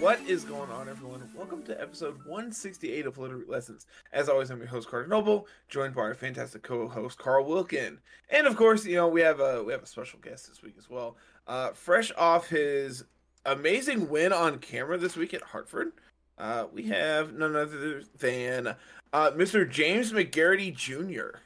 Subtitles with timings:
[0.00, 1.28] What is going on, everyone?
[1.34, 3.86] Welcome to episode 168 of Littleroot Lessons.
[4.12, 7.98] As always, I'm your host Carter Noble, joined by our fantastic co-host Carl Wilkin,
[8.30, 10.76] and of course, you know we have a we have a special guest this week
[10.78, 11.16] as well.
[11.48, 13.04] Uh, fresh off his
[13.44, 15.90] amazing win on camera this week at Hartford,
[16.38, 18.76] uh, we have none other than
[19.12, 19.68] uh, Mr.
[19.68, 21.38] James McGarity Jr.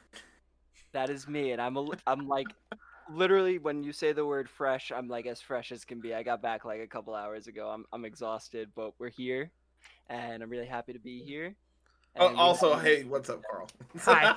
[0.91, 2.47] That is me, and I'm a, I'm like,
[3.11, 6.13] literally when you say the word fresh, I'm like as fresh as can be.
[6.13, 7.69] I got back like a couple hours ago.
[7.69, 9.51] I'm I'm exhausted, but we're here,
[10.09, 11.25] and I'm really happy to be mm.
[11.25, 11.55] here.
[12.15, 13.69] Oh, And we also, have- hey, what's up, Carl?
[14.01, 14.35] Hi.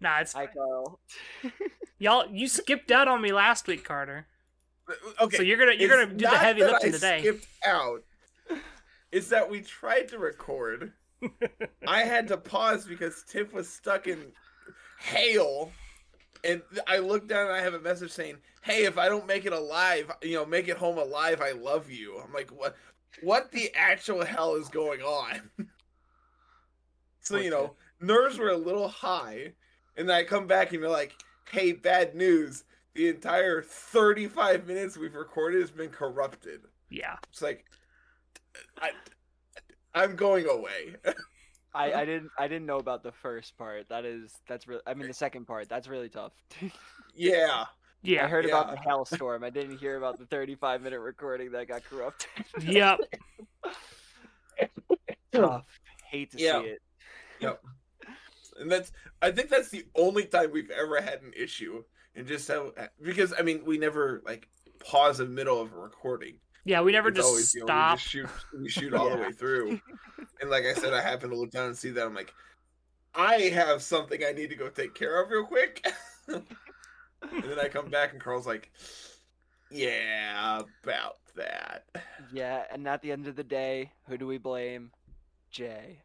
[0.00, 0.98] Nah, it's hi Carl.
[1.98, 2.26] y'all.
[2.30, 4.26] You skipped out on me last week, Carter.
[4.88, 6.92] Uh, uh, okay, So you're gonna you're It's gonna do the heavy that lifting I
[6.92, 7.18] today.
[7.20, 8.02] Skipped out.
[9.12, 10.92] Is that we tried to record.
[11.86, 14.32] I had to pause because Tiff was stuck in
[15.00, 15.70] hail,
[16.44, 19.44] and I look down and I have a message saying, "Hey, if I don't make
[19.46, 22.76] it alive, you know, make it home alive, I love you." I'm like, what?
[23.22, 25.50] What the actual hell is going on?
[27.20, 29.52] so you know, nerves were a little high,
[29.96, 31.14] and then I come back and you're like,
[31.50, 36.62] "Hey, bad news." The entire 35 minutes we've recorded has been corrupted.
[36.90, 37.16] Yeah.
[37.30, 37.64] It's like,
[38.82, 38.90] I,
[39.94, 40.96] I'm going away.
[41.74, 43.88] I, I didn't I didn't know about the first part.
[43.88, 45.68] That is that's really I mean the second part.
[45.68, 46.32] That's really tough.
[47.14, 47.64] yeah.
[48.02, 48.24] Yeah.
[48.24, 48.74] I heard about Yeah.
[48.76, 49.44] the hailstorm.
[49.44, 52.28] I didn't hear about the 35 minute recording that got corrupted.
[52.62, 52.98] Yep.
[55.32, 55.66] Tough.
[56.06, 56.62] Hate to Yeah.
[56.62, 56.82] see it.
[57.40, 57.62] Yep.
[58.58, 61.84] And that's, I think that's the only time we've ever had an issue.
[62.14, 64.48] And just how, because, I mean, we never, like,
[64.80, 66.34] pause in the middle of a recording.
[66.64, 66.80] Yeah.
[66.82, 67.98] We never It's just always, you know, we stop.
[67.98, 69.80] just shoot, we shoot all the way through.
[70.42, 72.06] And like I said, I happen to look down and see that.
[72.06, 72.32] I'm like,
[73.14, 75.86] I have something I need to go take care of real quick.
[76.28, 76.42] and
[77.22, 78.70] then I come back and Carl's like,
[79.70, 81.84] yeah, about that.
[82.32, 84.90] Yeah, and at the end of the day, who do we blame?
[85.50, 85.98] Jay.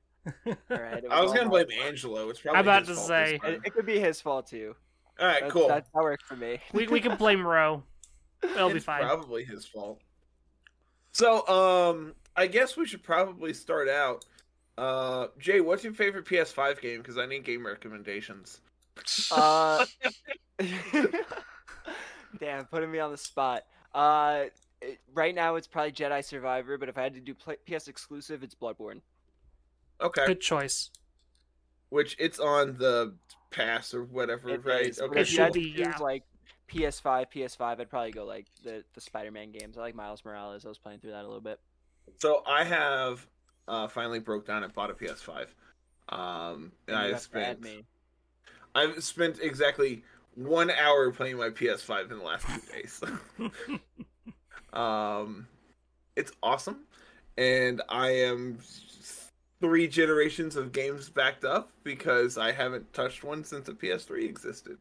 [0.46, 1.04] All right.
[1.04, 1.86] it I was gonna blame fault.
[1.86, 2.30] Angelo.
[2.30, 4.76] It's probably I'm about to say- It, it could be his fault too.
[5.20, 5.68] All right, That, cool.
[5.70, 6.60] That, that worked for me.
[6.74, 7.84] we we can blame Ro.
[8.44, 9.02] It'll be fine.
[9.02, 10.02] Probably his fault.
[11.16, 14.26] So, um, I guess we should probably start out.
[14.78, 16.98] Uh, Jay, what's your favorite PS5 game?
[16.98, 18.60] Because I need game recommendations.
[19.32, 19.86] Uh,
[22.38, 23.64] damn, putting me on the spot.
[23.94, 24.48] Uh,
[24.82, 27.88] it- right now it's probably Jedi Survivor, but if I had to do play, PS
[27.88, 29.00] exclusive, it's Bloodborne.
[30.02, 30.90] Okay, Good choice.
[31.92, 33.16] which it's on the
[33.52, 34.88] pass or whatever, It right?
[34.88, 35.98] is, Okay, It if should be, choose, yeah.
[36.02, 36.24] like
[36.72, 39.78] PS5, PS5, I'd probably go like the the Spider-Man games.
[39.78, 40.66] I like Miles Morales.
[40.66, 41.60] I was playing through that a little bit.
[42.20, 43.26] So I have
[43.68, 45.48] uh finally broke down and bought a PS5.
[46.10, 47.86] Um, and I've have to add spent.
[48.76, 50.04] I've spent exactly
[50.36, 53.02] one hour playing my PS5 in the last two days.
[54.74, 55.48] um,
[56.16, 56.82] it's awesome,
[57.38, 58.60] and I am
[59.62, 64.78] three generations of games backed up because I haven't touched one since the PS3 existed.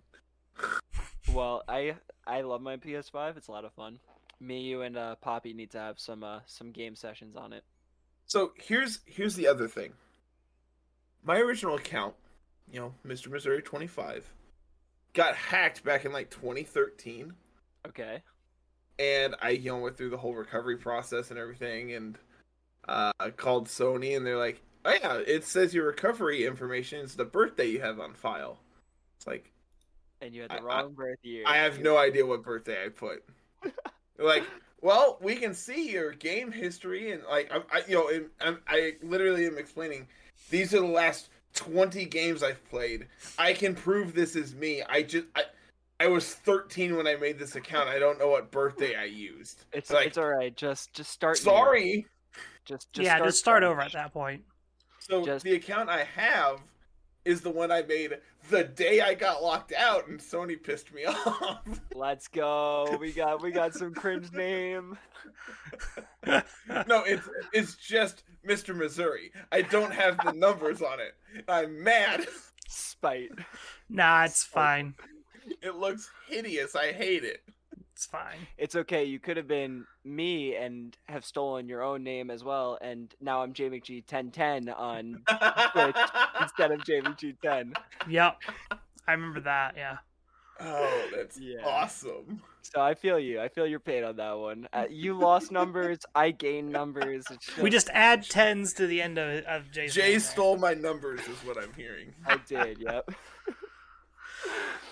[1.34, 1.96] Well, I
[2.26, 3.36] I love my PS5.
[3.36, 3.98] It's a lot of fun.
[4.40, 7.64] Me, you, and uh, Poppy need to have some uh, some game sessions on it.
[8.26, 9.92] So here's here's the other thing.
[11.24, 12.14] My original account,
[12.70, 13.28] you know, Mr.
[13.30, 14.32] Missouri 25,
[15.12, 17.32] got hacked back in like 2013.
[17.88, 18.22] Okay.
[18.98, 22.16] and I you know went through the whole recovery process and everything, and
[22.86, 27.16] uh, I called Sony, and they're like, "Oh yeah, it says your recovery information is
[27.16, 28.58] the birthday you have on file."
[29.16, 29.50] It's like
[30.24, 31.44] And you had I- the I- wrong birth year.
[31.46, 33.24] I have no idea what birthday I put.
[34.16, 34.44] Like,
[34.80, 38.60] well, we can see your game history, and like, I, I you know, and I'm,
[38.68, 40.06] I literally am explaining.
[40.50, 43.08] These are the last twenty games I've played.
[43.38, 44.84] I can prove this is me.
[44.88, 45.42] I just, I,
[45.98, 47.88] I was thirteen when I made this account.
[47.88, 49.64] I don't know what birthday I used.
[49.72, 50.56] It's like- it's all right.
[50.56, 51.38] Just just start.
[51.38, 51.42] new.
[51.50, 52.06] Sorry.
[52.64, 53.16] Just just yeah.
[53.16, 54.44] start Just start over at that point.
[55.00, 56.60] So Just- the account I have
[57.24, 58.18] is the one I made
[58.50, 61.60] the day I got locked out, and Sony pissed me off.
[61.94, 62.96] Let's go.
[63.00, 64.98] We got we got some cringe name.
[66.26, 68.74] no, it's it's just Mr.
[68.76, 69.32] Missouri.
[69.52, 71.14] I don't have the numbers on it.
[71.48, 72.26] I'm mad.
[72.68, 73.30] Spite.
[73.88, 74.94] Nah, it's fine.
[75.62, 76.74] It looks hideous.
[76.74, 77.42] I hate it.
[77.94, 78.38] It's fine.
[78.58, 79.04] It's okay.
[79.04, 83.42] You could have been me and have stolen your own name as well, and now
[83.42, 85.22] I'm JMcG1010 on
[85.72, 85.96] Twitch
[86.40, 87.72] instead of JMcG10.
[88.08, 88.36] Yep.
[89.06, 89.74] I remember that.
[89.76, 89.98] Yeah.
[90.60, 91.64] oh, that's Yeah.
[91.64, 92.42] awesome.
[92.62, 93.40] So I feel you.
[93.40, 94.66] I feel your pain on that one.
[94.72, 95.98] Uh, you lost numbers.
[96.16, 97.26] I gained numbers.
[97.30, 100.74] It's We just add tens to the end of, of Jay's Jay name stole my
[100.74, 102.12] numbers, is what I'm hearing.
[102.26, 102.78] I did.
[102.80, 103.10] Yep.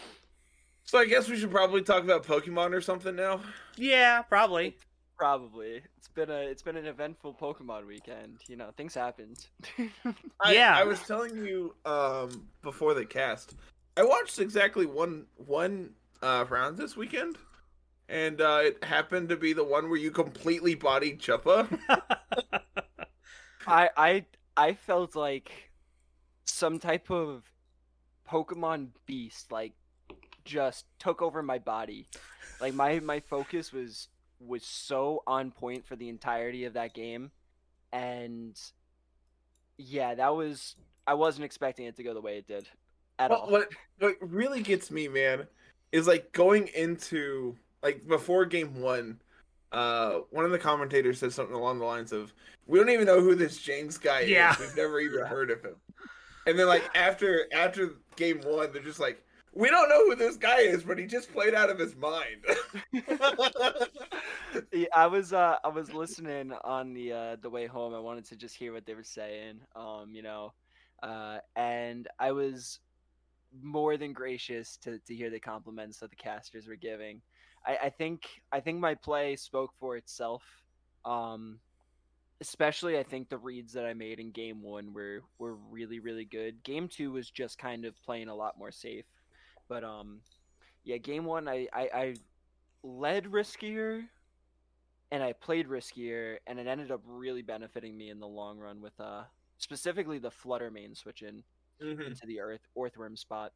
[0.93, 3.41] So I guess we should probably talk about Pokemon or something now.
[3.79, 4.77] Yeah, probably.
[5.17, 5.81] Probably.
[5.97, 8.41] It's been a it's been an eventful Pokemon weekend.
[8.47, 9.47] You know, things happened.
[10.43, 10.77] I, Yeah.
[10.77, 13.55] I was telling you um before the cast.
[13.97, 17.39] I watched exactly one one uh round this weekend.
[18.11, 21.67] And uh it happened to be the one where you completely bodied Chuppa.
[23.67, 24.27] I I
[24.59, 25.71] I felt like
[26.45, 27.45] some type of
[28.29, 29.73] Pokemon beast like
[30.45, 32.09] just took over my body.
[32.61, 34.09] Like my my focus was
[34.41, 37.31] was so on point for the entirety of that game
[37.93, 38.59] and
[39.79, 42.69] yeah, that was I wasn't expecting it to go the way it did
[43.19, 43.51] at Well, all.
[43.51, 43.69] what
[43.99, 45.47] what really gets me, man,
[45.91, 49.21] is like going into like before game one.
[49.73, 52.35] Uh, one of the commentators said something along the lines of,
[52.67, 54.53] "We don't even know who this James guy Yeah.
[54.53, 54.59] is.
[54.59, 55.77] We've never even heard of him."
[56.47, 60.37] And then like after after game one, they're just like, "We don't know who this
[60.37, 62.45] guy is, but he just played out of his mind."
[64.73, 67.95] Yeah, I was uh I was listening on the uh the way home.
[67.95, 69.61] I wanted to just hear what they were saying.
[69.77, 70.53] Um, you know,
[71.03, 72.81] uh and I was
[73.63, 77.21] more than gracious to to hear the compliments that the casters were giving.
[77.67, 80.43] I I think I think my play spoke for itself.
[81.05, 81.61] Um
[82.41, 86.25] especially I think the reads that I made in game 1 were were really really
[86.25, 86.63] good.
[86.63, 89.05] Game 2 was just kind of playing a lot more safe.
[89.73, 90.21] But um
[90.85, 92.15] yeah, game 1 I I, I
[92.83, 94.05] led riskier
[95.11, 98.83] and I played riskier, and it ended up really benefiting me in the long run
[98.83, 99.23] with uh
[99.57, 101.43] specifically the Flutter Mane switch in
[101.81, 102.07] Mhm.
[102.09, 103.53] into the earth Orthworm spot.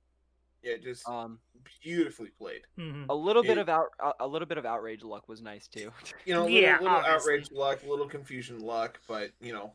[0.63, 1.39] Yeah, just Um,
[1.83, 2.63] beautifully played.
[2.79, 3.11] Mhm.
[3.11, 5.93] a little bit of out a- a little bit of outrage luck was nice too.
[6.27, 7.35] You know, a Yeah, little, little obviously.
[7.35, 9.75] outrage luck, a little confusion luck, but you know,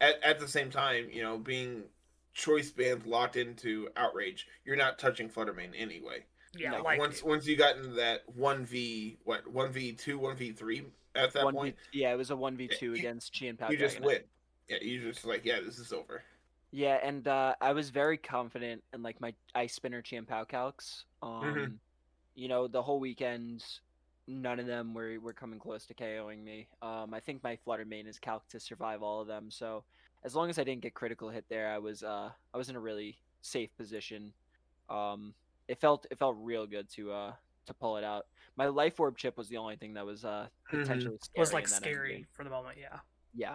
[0.00, 1.84] at at the same time, you know, being
[2.36, 6.24] choice band locked into outrage, you're not touching Fluttermane anyway.
[6.54, 10.18] Yeah, Like, like once once you got into that one v what one v two
[10.18, 10.84] one v three
[11.14, 13.70] at that One v, point, yeah, it was a one v two you- against Chien-Pao
[13.70, 14.20] you just win.
[14.68, 16.22] Yeah, you just like yeah, this is over.
[16.72, 21.04] Yeah, and uh, I was very confident in like my ice spinner Chien-Pao calcs.
[21.22, 21.78] Um, Mhm.
[22.34, 23.64] you know, the whole weekend,
[24.26, 26.68] none of them were were coming close to KOing me.
[26.82, 29.50] Um, I think my Flutter Mane is calc to survive all of them.
[29.50, 29.84] So
[30.26, 32.76] as long as I didn't get critical hit there, I was uh I was in
[32.76, 34.32] a really safe position.
[34.90, 35.32] Um,
[35.68, 37.32] it felt it felt real good to uh
[37.66, 38.26] to pull it out.
[38.56, 41.68] My life orb chip was the only thing that was uh potentially scary was like
[41.68, 42.36] scary endgame.
[42.36, 42.76] for the moment.
[42.78, 42.98] Yeah.
[43.34, 43.54] Yeah.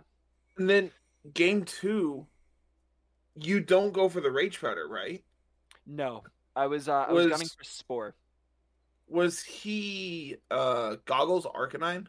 [0.58, 0.92] And then
[1.34, 2.26] game two,
[3.36, 5.24] you don't go for the rage powder, right?
[5.86, 6.24] No,
[6.56, 8.16] I was uh I was, gunning for spore.
[9.10, 12.08] Was he uh goggles Arcanine?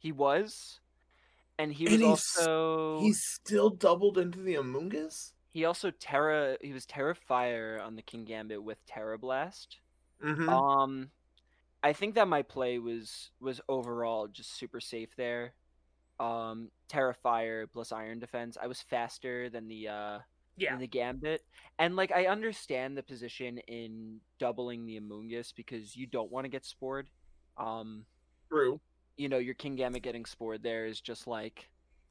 [0.00, 0.80] He was,
[1.58, 5.32] and he And was he's- also He's still doubled into the Amoonguss?
[5.50, 6.56] he also Tera.
[6.60, 9.78] He was Tera Fire on the Kingambit with Tera Blast.
[10.22, 10.48] Mm-hmm.
[10.48, 11.10] Um,
[11.82, 15.54] I think that my play was was overall just super safe there.
[16.18, 18.56] Um, Tera Fire plus Iron Defense.
[18.60, 20.18] I was faster than the uh
[20.56, 20.76] Yeah.
[20.76, 21.42] the gambit.
[21.78, 26.48] And like I understand the position in doubling the Amoonguss because you don't want to
[26.48, 27.10] get spored.
[27.56, 28.06] Um
[28.50, 28.80] True.
[29.16, 31.68] You know, your Kingambit getting spored there is just like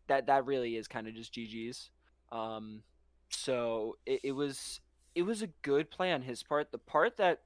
[0.07, 1.89] that that really is kind of just GG's.
[2.31, 2.83] Um
[3.29, 4.79] so it, it was
[5.15, 6.71] it was a good play on his part.
[6.71, 7.41] The part that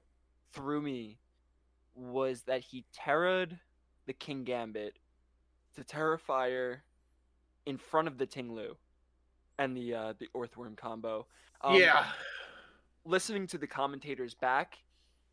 [0.54, 1.20] threw me
[1.96, 3.60] was that he terrored
[4.06, 4.92] the Kingambit
[5.76, 6.78] to Terrafire
[7.66, 8.76] in front of the Tinglu
[9.60, 11.26] and the uh the Orthworm combo.
[11.62, 12.06] Um, yeah.
[13.06, 14.78] listening to the commentators back,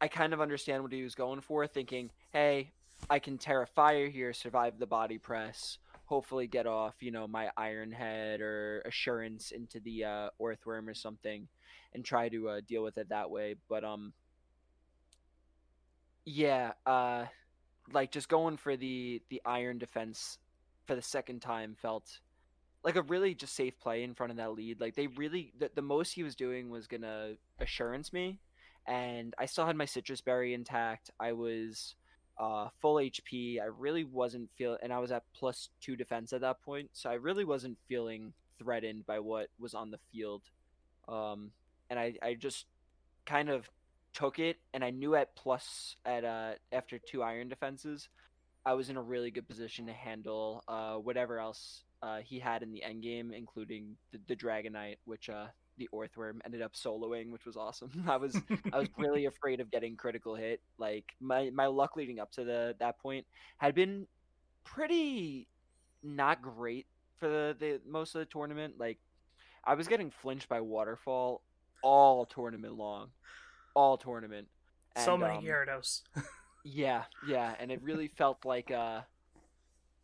[0.00, 2.70] I kind of understand what he was going for, thinking, hey,
[3.11, 7.26] I can tear a Fire here, survive the body press, hopefully get off, you know,
[7.26, 11.49] my Iron Head or Assurance into the uh, Orthworm or something,
[11.92, 13.56] and try to uh, deal with it that way.
[13.68, 14.12] But, um,
[16.25, 17.26] yeah, uh,
[17.92, 20.38] like just going for the the Iron Defense
[20.87, 22.20] for the second time felt
[22.82, 24.80] like a really just safe play in front of that lead.
[24.80, 28.40] Like they really the, the most he was doing was gonna assurance me,
[28.87, 31.11] and I still had my Sitrus berry intact.
[31.20, 31.94] I was
[32.38, 33.60] uh, full HP.
[33.60, 37.10] I really wasn't feel, and I was at plus two defense at that point, so
[37.10, 40.42] I really wasn't feeling threatened by what was on the field.
[41.08, 41.50] Um,
[41.90, 42.66] and I I just
[43.26, 43.68] kind of
[44.12, 48.08] took it, and I knew at plus at uh after two iron defenses.
[48.66, 52.62] I was in a really good position to handle uh, whatever else uh, he had
[52.62, 55.48] in the end game, including the, the Dragonite, which uh,
[55.78, 57.90] the Orthworm ended up soloing, which was awesome.
[58.09, 58.40] I was
[58.73, 60.61] I was really afraid of getting critical hit.
[60.78, 63.26] Like my my luck leading up to the that point
[63.59, 64.07] had been
[64.64, 65.49] pretty
[66.02, 68.75] not great for the, the most of the tournament.
[68.78, 68.99] Like
[69.64, 71.43] I was getting flinched by waterfall
[71.83, 73.09] all tournament long,
[73.75, 74.49] all tournament.
[74.97, 76.02] so And, many um, Gyarados.
[76.66, 79.02] Yeah, yeah, and it really felt like uh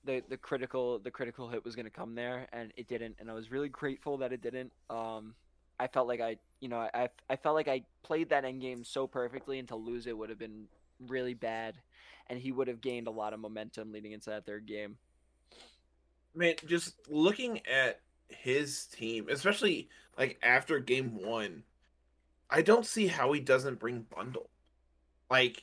[0.05, 3.35] the the critical the critical hit was gonna come there, and it didn't, and I
[3.35, 4.71] was really grateful that it didn't.
[4.91, 5.35] Um,
[5.81, 8.85] I felt like I, you know, I I felt like I played that end game
[8.85, 10.67] so perfectly, and to lose it would have been
[11.09, 11.75] really bad,
[12.29, 14.99] and he would have gained a lot of momentum leading into that third game.
[16.35, 21.65] Man, just looking at his team, especially like after game one,
[22.51, 24.51] I don't see how he doesn't bring bundle.
[25.31, 25.63] Like,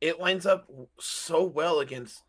[0.00, 2.22] it lines up so well against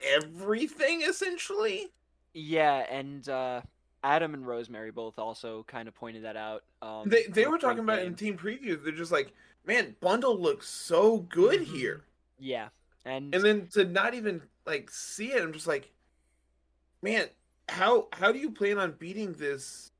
[0.00, 1.88] everything essentially.
[2.34, 3.62] Yeah, and uh,
[4.02, 6.64] Adam and Rosemary both also kind of pointed that out.
[6.80, 8.82] Um, They they were talking about in team preview.
[8.82, 9.32] They're just like,
[9.64, 11.64] man, bundle looks so good Mhm.
[11.66, 12.04] here.
[12.38, 12.68] Yeah,
[13.04, 15.92] and And then to not even like see it, I'm just like,
[17.00, 17.28] man,
[17.68, 19.92] how how do you plan on beating this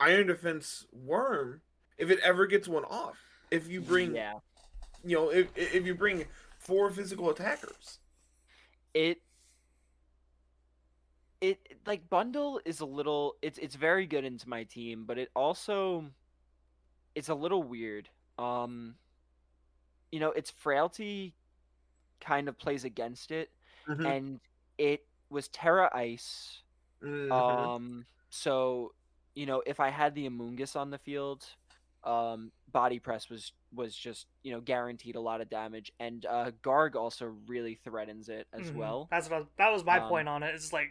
[0.00, 1.60] Iron Defense worm
[1.96, 3.18] if it ever gets one off?
[3.50, 4.34] If you bring, yeah,
[5.04, 6.26] you know, if if you bring
[6.58, 7.98] four physical attackers,
[8.94, 9.20] it
[11.40, 15.30] it like bundle is a little it's it's very good into my team but it
[15.34, 16.04] also
[17.14, 18.94] it's a little weird um
[20.12, 21.34] you know its frailty
[22.20, 23.50] kind of plays against it
[23.86, 24.10] Mhm.
[24.10, 24.40] and
[24.78, 26.62] it was tera ice
[27.30, 27.70] Mhm.
[27.70, 28.92] um so
[29.34, 31.44] you know if i had the Amoonguss on the field
[32.04, 36.50] um body press was was just you know guaranteed a lot of damage and uh
[36.62, 38.76] garg also really threatens it as Mhm.
[38.76, 40.54] well That's what I that was my Um, point on it.
[40.54, 40.88] It's like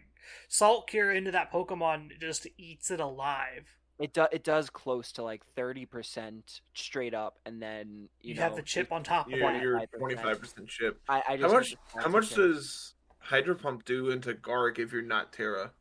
[0.47, 3.67] Salt Cure into that Pokemon just eats it alive.
[3.99, 8.35] It do, it does close to like thirty percent straight up, and then you, You,
[8.35, 9.61] know have the chip it- on top of you're, it.
[9.61, 9.99] you're 25%.
[9.99, 11.01] 25 chip.
[11.09, 12.37] I, I How just have much how much chip.
[12.37, 15.71] does Hydro Pump do into Garg if you're not Tera?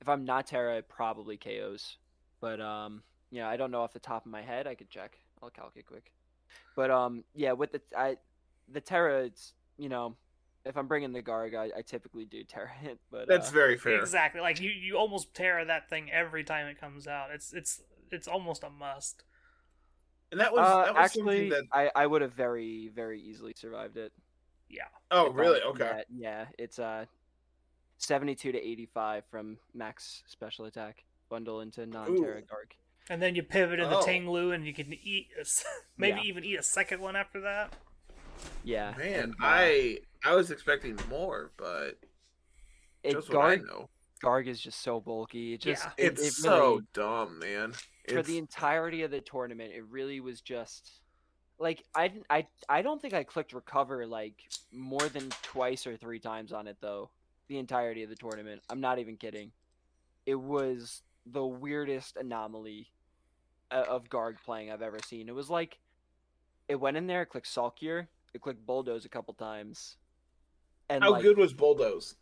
[0.00, 1.98] if I'm not Tera, it probably KOs.
[2.40, 4.66] But um, yeah, I don't know off the top of my head.
[4.66, 5.16] I could check.
[5.42, 6.10] I'll calculate quick.
[6.76, 8.16] But um, yeah, with the I,
[8.72, 10.16] the Tera, it's you know,
[10.64, 12.98] if I'm bringing the Garg, I, I typically do Tera hit.
[13.10, 14.00] But That's uh, very fair.
[14.00, 14.40] Exactly.
[14.40, 17.30] Like you, you almost tear that thing every time it comes out.
[17.32, 19.24] It's it's it's almost a must.
[20.32, 21.64] And that was uh, that was actually, that.
[21.72, 24.12] I I would have very very easily survived it.
[24.68, 24.82] Yeah.
[25.10, 25.60] Oh, if really?
[25.60, 25.84] Okay.
[25.84, 27.04] that- yeah, it's uh,
[27.98, 32.42] seventy-two to eighty-five from max special attack bundle into non-Tera Ooh.
[32.42, 32.72] Garg.
[33.10, 34.02] And then you pivot into Oh.
[34.02, 35.64] Tinglu, and you can eat a s-
[35.98, 36.24] maybe Yeah.
[36.28, 37.72] even eat a second one after that.
[38.62, 41.98] Yeah, Man, and, uh, I I was expecting more, but
[43.02, 43.88] it, just what I Garg know.
[44.22, 45.52] Garg is just so bulky.
[45.54, 46.06] It just Yeah.
[46.06, 47.74] it, It's it so really, dumb, man.
[48.08, 50.90] for the entirety of the tournament, it really was just
[51.58, 54.36] like I didn't I I don't think I clicked recover like
[54.72, 57.10] more than twice or three times on it though.
[57.48, 58.62] The entirety of the tournament.
[58.70, 59.52] I'm not even kidding.
[60.26, 62.88] It was the weirdest anomaly
[63.82, 65.28] of Garg playing I've ever seen.
[65.28, 65.78] It was like
[66.68, 69.96] it went in there, it clicked Salt Cure, it clicked Bulldoze a couple times.
[70.88, 72.16] And how like, good was Bulldoze?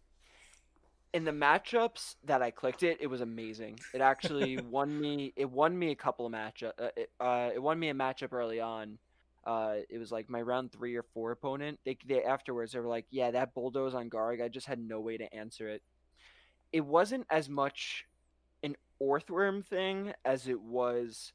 [1.12, 3.78] in the matchups that I clicked it, it was amazing.
[3.92, 5.32] It actually won me.
[5.36, 6.72] It won me a couple of matchup.
[6.78, 8.98] Uh, it, uh, it won me a matchup early on.
[9.44, 11.78] Uh, it was like my round three or four opponent.
[11.84, 14.42] They, they afterwards they were like, "Yeah, that bulldoze on Garg.
[14.42, 15.82] I just had no way to answer it.
[16.72, 18.06] It wasn't as much
[18.62, 21.32] an Orthworm thing as it was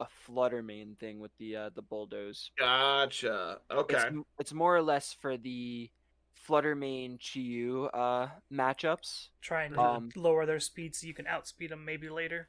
[0.00, 2.50] a Flutter Mane thing with the uh, the bulldoze.
[2.58, 3.58] Gotcha.
[3.70, 3.96] Okay.
[3.96, 5.90] It's, it's more or less for the
[6.32, 9.28] Flutter Mane Chiyu uh, matchups.
[9.40, 12.48] Trying to Um, lower their speed so you can outspeed them maybe later.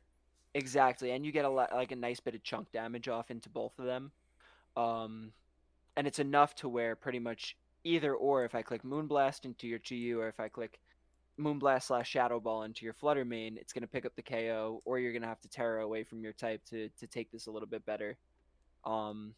[0.54, 3.48] Exactly, and you get a lot, like a nice bit of chunk damage off into
[3.48, 4.12] both of them,
[4.76, 5.32] um,
[5.96, 7.56] and it's enough to where pretty much
[7.86, 10.80] either or if I click Moonblast into your Chiyu or if I click
[11.40, 15.00] Moonblast slash Shadow Ball into your Flutter Mane, it's gonna pick up the KO, or
[15.00, 17.68] you're gonna have to Terra away from your type to to take this a little
[17.68, 18.18] bit better.
[18.86, 19.36] Um,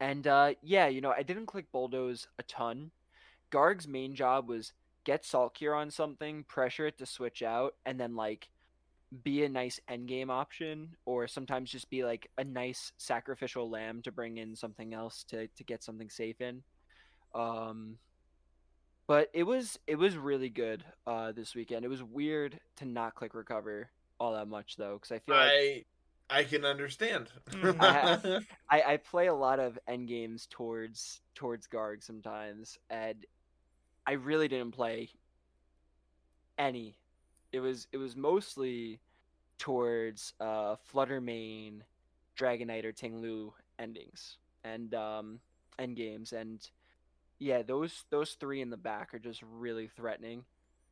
[0.00, 2.90] and uh, yeah, you know I didn't click Bulldoze a ton.
[3.50, 4.72] Garg's main job was
[5.04, 8.48] get Salt Cure on something, pressure it to switch out, and then like
[9.22, 14.12] be a nice endgame option, or sometimes just be like a nice sacrificial lamb to
[14.12, 16.62] bring in something else to to get something safe in.
[17.34, 17.98] Um,
[19.06, 21.84] but it was it was really good uh, this weekend.
[21.84, 25.52] It was weird to not click recover all that much though, because I feel like
[25.52, 25.84] I
[26.28, 27.28] I can understand.
[27.50, 27.76] Mhm.
[27.80, 33.24] I I, I play a lot of end games towards towards Garg sometimes, and
[34.06, 35.10] I really didn't play
[36.58, 36.98] any.
[37.52, 39.00] It was it was mostly
[39.58, 41.84] towards uh, Flutter Mane,
[42.38, 45.40] Dragonite or Tinglu endings and um,
[45.78, 46.68] end games, and
[47.38, 50.44] yeah, those those three in the back are just really threatening.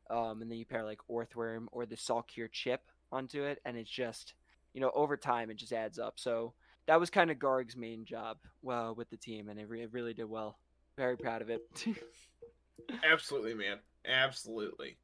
[0.09, 3.75] Um, and then you pair like Orthworm or the Salt Cure chip onto it, and
[3.77, 4.33] it's just
[4.73, 6.15] you know over time it just adds up.
[6.17, 6.53] So
[6.87, 9.93] that was kind of Garg's main job well with the team, and it, re- it
[9.93, 10.59] really did well.
[10.97, 11.61] Very proud of it.
[13.03, 13.79] Absolutely, man.
[14.07, 14.97] Absolutely.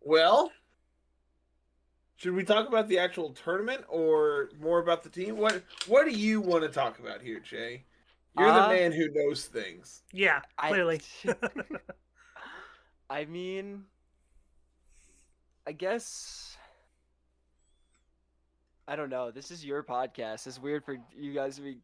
[0.00, 0.52] Well,
[2.16, 5.36] should we talk about the actual tournament or more about the team?
[5.36, 7.84] What What do you want to talk about here, Jay?
[8.38, 10.02] You're Uh, the man who knows things.
[10.12, 11.00] Yeah, clearly.
[13.10, 13.84] I mean,
[15.66, 16.56] I guess
[18.88, 19.30] I don't know.
[19.30, 20.46] This is your podcast.
[20.46, 21.78] It's weird for you guys to be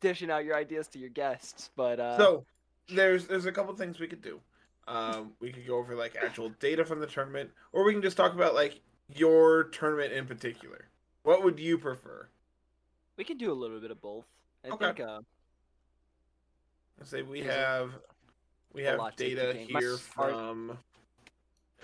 [0.00, 2.44] dishing out your ideas to your guests, but uh, So
[2.88, 4.40] there's there's a couple things we could do.
[4.86, 8.16] Um, we could go over like actual data from the tournament, or we can just
[8.16, 8.80] talk about like
[9.14, 10.88] your tournament in particular.
[11.22, 12.28] What would you prefer?
[13.16, 14.24] we can do a little bit of both.
[14.64, 14.86] I Okay.
[14.86, 15.20] think uh,
[17.02, 17.90] Say we have
[18.72, 19.72] we have data take in.
[19.72, 20.78] My- here from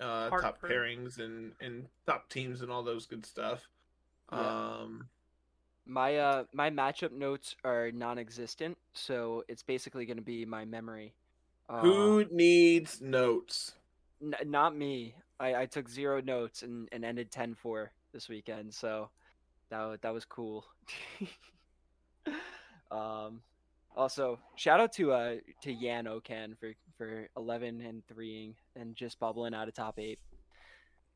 [0.00, 3.68] uh, top pairings and and top teams and all those good stuff.
[4.32, 4.38] Yeah.
[4.38, 5.08] Um,
[5.86, 11.14] my uh my matchup notes are non-existent, so it's basically going to be my memory.
[11.68, 13.72] Uh, who needs notes?
[14.22, 15.14] N- not me.
[15.38, 19.08] I, I took zero notes and, and ended 10-4 this weekend, so
[19.70, 20.66] that that was cool.
[22.90, 23.40] um,
[23.96, 29.18] also shout out to uh to Yan Okan for for 11 and 3 and just
[29.18, 30.18] bubbling out of top eight.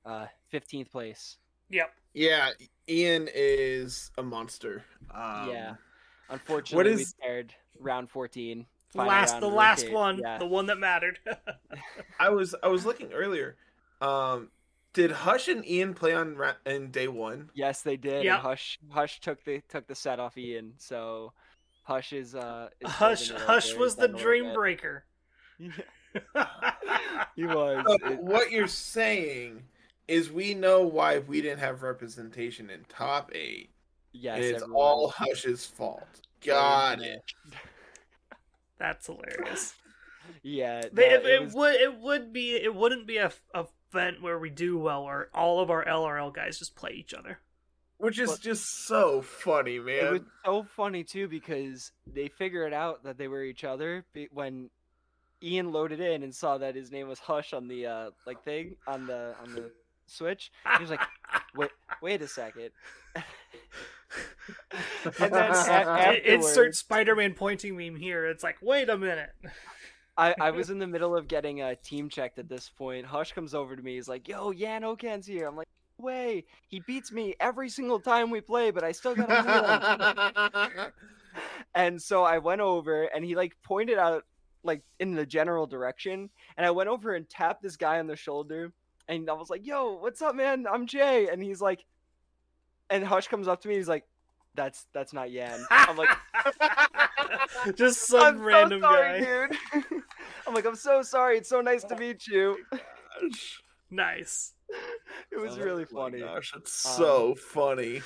[0.07, 1.39] Uh, 15th place.
[1.71, 1.91] yep.
[2.15, 2.51] Yeah,
[2.89, 4.85] Ian is a monster.
[5.11, 5.75] Um, yeah.
[6.29, 8.67] Unfortunately, is- we paired round 14.
[8.93, 9.95] The final last, round the last rotate.
[9.95, 10.39] one, Yeah.
[10.39, 11.19] the one that mattered.
[12.21, 13.57] I was I was looking earlier.
[14.01, 14.51] Um,
[14.93, 17.51] did Hush and Ian play on ra- in day one?
[17.55, 18.25] Yes, they did.
[18.25, 18.35] Yep.
[18.35, 20.75] And Hush Hush took the took the set off Ian.
[20.79, 21.33] So
[21.85, 24.45] Hush is uh is Hush, building it up Hush was the done a little dream
[24.47, 24.55] bit.
[24.55, 25.05] breaker.
[27.37, 27.85] he was.
[27.87, 29.63] So It- what you're saying
[30.09, 33.71] is we know why we didn't have representation in top eight.
[34.13, 34.81] yes, it's everyone.
[34.83, 36.21] all Hush's fault.
[36.45, 37.23] Got it.
[38.79, 39.75] That's hilarious.
[40.43, 44.21] Yeah, They, it, it was- would it would be it wouldn't be a, a event
[44.23, 47.39] where we do well where all of our LRL guys just play each other.
[48.05, 50.05] Which is But- just so funny, man.
[50.07, 54.69] It was so funny too because they figured out that they were each other when
[55.43, 58.77] Ian loaded in and saw that his name was Hush on the uh like thing
[58.87, 59.71] on the on the
[60.07, 60.53] switch.
[60.77, 61.01] He was like,
[61.55, 61.71] "Wait,
[62.03, 62.71] wait a second.
[63.17, 63.25] and
[65.33, 68.27] then a- Insert Spider-Man pointing meme here.
[68.27, 69.31] It's like, wait a minute.
[70.17, 73.05] I, I was in the middle of getting a team checked at this point.
[73.05, 73.95] Hush comes over to me.
[73.97, 75.74] He's like, "Yo, Yan Okan's here." I'm like, "No
[76.05, 79.31] "Way, he beats me every single time we play, but I still got
[80.73, 80.93] him."
[81.75, 84.25] and so I went over, and he like pointed out
[84.63, 88.17] like in the general direction, and I went over and tapped this guy on the
[88.17, 88.73] shoulder,
[89.09, 90.67] and I was like, "Yo, what's up, man?
[90.71, 91.85] I'm Jay," and he's like,
[92.91, 93.77] and Hush comes up to me.
[93.77, 94.05] He's like,
[94.55, 96.09] "That's that's not Yan." I'm like.
[97.77, 99.47] just some I'm random so sorry, guy.
[99.81, 100.03] dude.
[100.47, 101.39] I'm like, I'm so sorry.
[101.39, 102.57] It's so nice to meet you.
[103.91, 104.54] Nice.
[105.31, 106.21] It was Oh really funny.
[106.21, 108.03] Gosh, it's Um, so funny.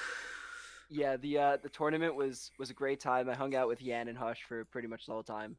[0.90, 3.28] Yeah, the uh, the tournament was was a great time.
[3.28, 5.56] I hung out with Yan and Hush for pretty much the whole time.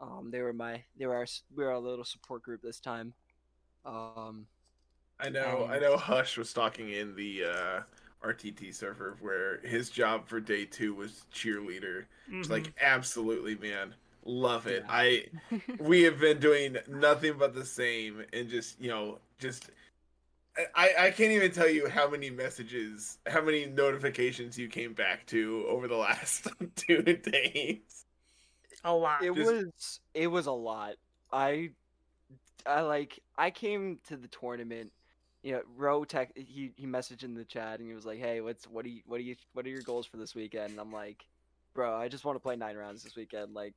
[0.00, 3.14] Um, they were my they were our we were our little support group this time.
[3.84, 4.48] Um,
[5.20, 5.66] I know.
[5.68, 5.96] I know.
[5.96, 7.80] Hush was talking in the uh,
[8.22, 12.06] RTT server where his job for day two was cheerleader.
[12.38, 12.50] It's Mhm.
[12.50, 14.84] like absolutely, man, love it.
[14.84, 14.88] Yeah.
[14.88, 15.26] I
[15.78, 19.70] we have been doing nothing but the same, and just you know, just
[20.74, 25.26] I I can't even tell you how many messages, how many notifications you came back
[25.26, 28.04] to over the last two days.
[28.84, 29.22] a lot.
[29.22, 30.94] it Just- was it was a lot.
[31.32, 31.70] I
[32.66, 34.92] I like I came to the tournament.
[35.42, 38.40] You know, Ro tech he he messaged in the chat and he was like, "Hey,
[38.40, 40.80] what's what do you what do you what are your goals for this weekend?" And
[40.80, 41.24] I'm like,
[41.74, 43.54] "Bro, I just want to play nine rounds this weekend.
[43.54, 43.74] Like,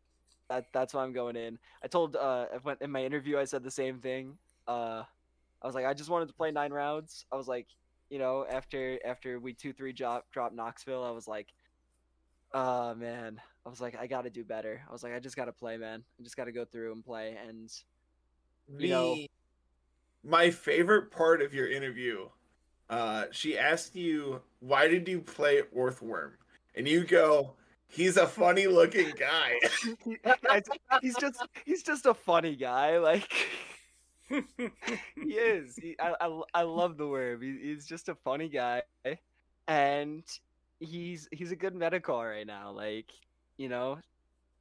[0.50, 3.44] that that's why I'm going in." I told uh I went- in my interview I
[3.44, 4.38] said the same thing.
[4.68, 5.04] Uh,
[5.62, 7.26] I was like, I just wanted to play nine rounds.
[7.32, 7.68] I was like,
[8.10, 11.48] you know, after after we two three drop drop Knoxville, I was like,
[12.54, 14.82] oh man, I was like, I got to do better.
[14.88, 16.04] I was like, I just got to play, man.
[16.20, 17.38] I just got to go through and play.
[17.48, 17.72] And
[18.78, 19.18] You know-
[20.24, 22.30] my favorite part of your interview,
[22.90, 26.34] uh, she asked you, "Why did you play Orthworm?"
[26.76, 27.56] And you go,
[27.88, 29.60] "He's a funny looking guy."
[31.02, 32.98] He's just he's just a funny guy.
[33.00, 33.32] Like
[35.16, 35.76] he is.
[35.76, 37.42] He, I, I I love the worm.
[37.42, 38.84] He, he's just a funny guy,
[39.68, 40.24] and
[40.80, 42.72] he's he's a good medical right now.
[42.72, 43.12] Like
[43.58, 44.00] you know,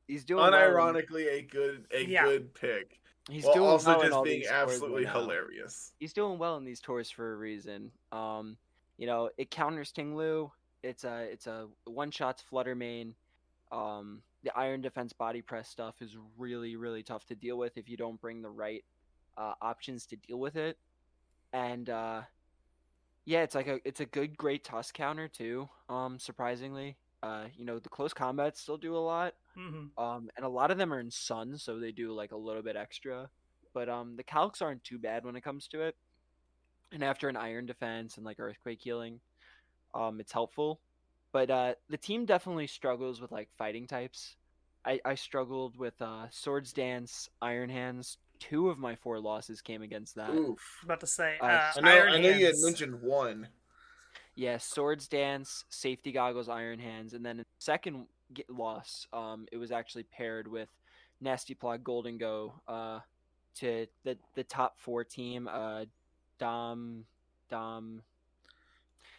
[0.09, 2.25] he's doing well Unironically, a good a Yeah.
[2.25, 3.01] good pick.
[3.31, 5.93] He's While doing also well just being absolutely right hilarious.
[6.01, 7.93] he's doing well in these tours for a reason.
[8.13, 8.57] Um,
[8.99, 10.51] you know, it counters Tinglu.
[10.83, 13.15] It's a it's a one shots Flutter Mane.
[13.71, 17.89] Um, the iron defense body press stuff is really really tough to deal with if
[17.89, 18.85] you don't bring the right
[19.37, 20.79] uh, options to deal with it.
[21.53, 22.23] And uh,
[23.25, 25.69] yeah, it's like a it's a good great toss counter too.
[25.89, 29.35] Um, surprisingly, uh, you know the close combats still do a lot.
[29.55, 32.37] hmm Um, and a lot of them are in sun, so they do like a
[32.37, 33.31] little bit extra.
[33.75, 35.97] But um, the calcs aren't too bad when it comes to it.
[36.93, 39.21] And after an iron defense and like earthquake healing,
[39.95, 40.81] um, it's helpful.
[41.33, 44.37] But uh, the team definitely struggles with like fighting types.
[44.85, 48.19] I, I struggled with uh, swords dance, iron hands.
[48.41, 50.31] Two of my four losses came against that.
[50.35, 50.81] Oof.
[50.83, 51.91] About to say, Uh, uh, I know.
[51.91, 53.47] Iron I know you had mentioned one.
[54.35, 59.47] Yeah, swords dance, safety goggles, iron hands, and then in the second g- loss, um,
[59.53, 60.69] it was actually paired with
[61.21, 63.01] Nasty Plot, golden go, uh,
[63.57, 65.85] to the the top four team, uh,
[66.39, 67.05] Dom,
[67.51, 68.03] Dom,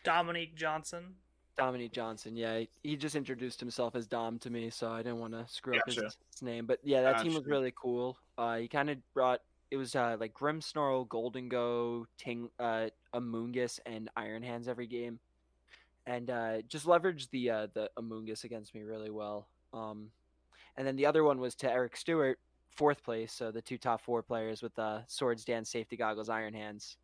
[0.03, 1.15] Dominique Johnson.
[1.57, 2.35] Dominique Johnson.
[2.35, 5.77] Yeah, he, just introduced himself as Dom to me, so I didn't want to screw
[5.77, 6.65] up his, his name.
[6.65, 8.17] But yeah, that team was really cool.
[8.37, 13.79] Uh, he kind of brought it was uh like Grimmsnarl, Golden Go, Ting, uh, Amoonguss,
[13.85, 15.19] and Iron Hands every game,
[16.05, 19.47] and uh, just leveraged the uh the Amoonguss against me really well.
[19.73, 20.11] Um,
[20.77, 22.37] and then the other one was to Eric Stewart,
[22.69, 23.31] fourth place.
[23.31, 26.97] So the two top four players with uh, swords, dance, safety goggles, Iron Hands.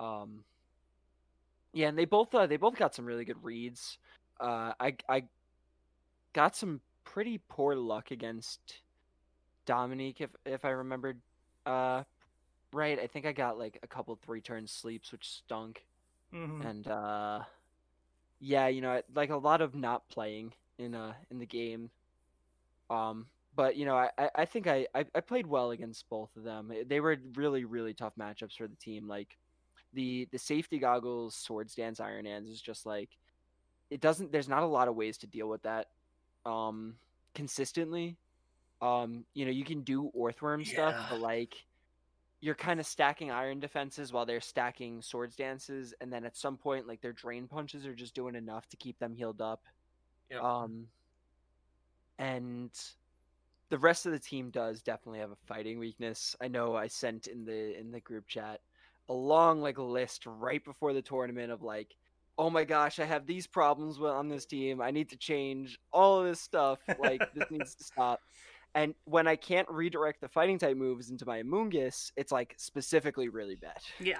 [0.00, 0.44] Um,
[1.74, 3.98] yeah, and they both uh, they both got some really good reads.
[4.40, 5.24] Uh, I I
[6.34, 8.82] got some pretty poor luck against
[9.66, 11.20] Dominique if if I remembered
[11.66, 12.04] uh
[12.72, 12.98] right.
[12.98, 15.86] I think I got like a couple three turn sleeps which stunk.
[16.32, 17.40] hmm And uh
[18.40, 21.90] yeah, you know, like a lot of not playing in uh in the game.
[22.90, 26.42] Um but you know, I, I- think I, I, I played well against both of
[26.44, 26.72] them.
[26.86, 29.06] They were really, really tough matchups for the team.
[29.08, 29.36] Like
[29.94, 33.10] the the safety goggles, swords dance, iron hands is just like
[33.90, 35.88] it doesn't there's not a lot of ways to deal with that
[36.46, 36.94] um
[37.34, 38.16] consistently.
[38.82, 41.64] Um, you know, you can do Orthworm stuff, but like
[42.40, 46.58] you're kind of stacking iron defenses while they're stacking swords dances, and then at some
[46.58, 49.62] point, like their drain punches are just doing enough to keep them healed up.
[50.30, 50.42] Yep.
[50.42, 50.86] Um,
[52.18, 52.70] and
[53.70, 56.36] the rest of the team does definitely have a fighting weakness.
[56.40, 58.60] I know I sent in the in the group chat
[59.08, 61.94] a long like list right before the tournament of like,
[62.38, 64.80] oh my gosh, I have these problems on this team.
[64.80, 66.78] I need to change all of this stuff.
[66.98, 68.20] Like this needs to stop.
[68.74, 73.28] And when I can't redirect the fighting type moves into my Amoonguss, it's like specifically
[73.28, 73.78] really bad.
[74.00, 74.18] Yeah.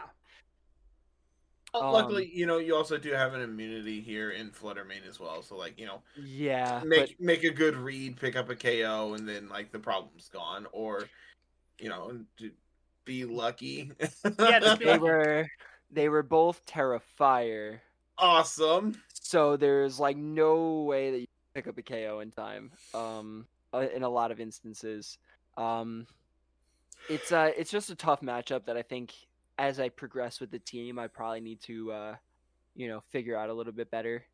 [1.75, 5.43] Um, Luckily, you know, you also do have an immunity here in Fluttermane as well.
[5.43, 9.15] So, like, you know, Yeah, but make make a good read, pick up a KO,
[9.15, 10.67] and then like the problem's gone.
[10.71, 11.09] Or,
[11.81, 12.53] you know, d-
[13.05, 13.93] be lucky.
[14.39, 15.03] Yeah, just be they lucky.
[15.03, 15.47] were
[15.91, 17.83] they were both Tera Fire,
[18.19, 19.01] awesome.
[19.13, 22.71] so there's like no way that you pick up a KO in time.
[22.93, 25.19] Um, uh, in a lot of instances,
[25.57, 26.07] um,
[27.09, 29.13] it's uh it's just a tough matchup that I think
[29.59, 32.17] as I progress with the team, I probably need to uh,
[32.75, 34.25] you know, figure out a little bit better.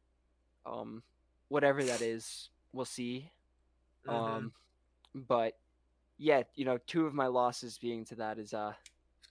[0.64, 1.02] Um,
[1.48, 3.30] whatever that is, we'll see.
[4.06, 4.12] Mhm.
[4.12, 4.52] Um,
[5.14, 5.56] but
[6.20, 8.74] yeah, you know, two of my losses being to that is uh,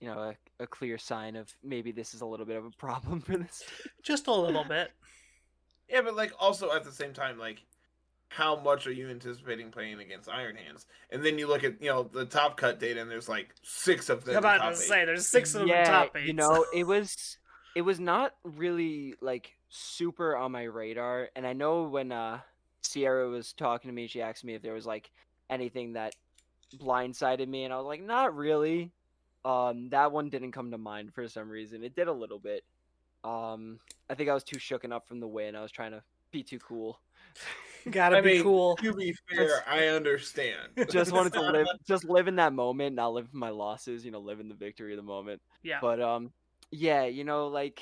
[0.01, 2.71] you know, a, a clear sign of maybe this is a little bit of a
[2.77, 3.63] problem for this.
[4.01, 4.91] Just a little bit.
[5.87, 7.63] Yeah, but like also at the same time, like
[8.29, 10.85] how much are you anticipating playing against Iron Hands?
[11.11, 14.09] And then you look at you know the top cut data, and there's like six
[14.09, 14.37] of them.
[14.37, 14.87] I'm in about top to eight.
[14.87, 16.25] say there's six of them yeah, in top eight.
[16.25, 17.37] you know, it was
[17.75, 21.29] it was not really like super on my radar.
[21.35, 22.39] And I know when uh
[22.81, 25.11] Sierra was talking to me, she asked me if there was like
[25.49, 26.15] anything that
[26.75, 28.91] blindsided me, and I was like, not really.
[29.45, 31.83] Um, that one didn't come to mind for some reason.
[31.83, 32.63] It did a little bit.
[33.23, 33.79] Um,
[34.09, 35.55] I think I was too shooken up from the win.
[35.55, 36.99] I was trying to be too cool.
[37.89, 38.75] Gotta I be mean, cool.
[38.77, 40.69] To be fair, I understand.
[40.91, 44.11] just wanted to live just live in that moment not live in my losses you
[44.11, 45.79] know live in the victory of the moment Yeah.
[45.81, 46.31] but um
[46.71, 47.81] yeah you know like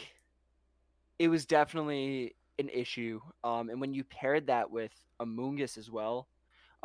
[1.17, 6.28] it was definitely an issue um and when you paired that with Amoonguss as well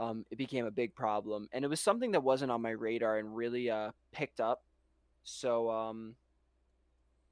[0.02, 3.18] um it became a big problem and it was something that wasn't on my radar
[3.18, 4.62] and really uh picked up
[5.24, 6.14] so um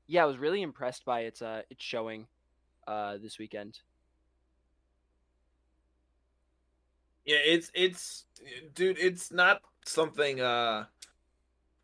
[0.06, 2.26] yeah i was really impressed by its uh its showing
[2.86, 3.80] uh this weekend
[7.24, 8.24] Yeah, it's it's
[8.74, 10.86] dude, it's not something uh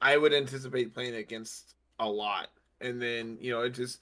[0.01, 2.49] I would anticipate playing against a lot.
[2.81, 4.01] And then, you know, it just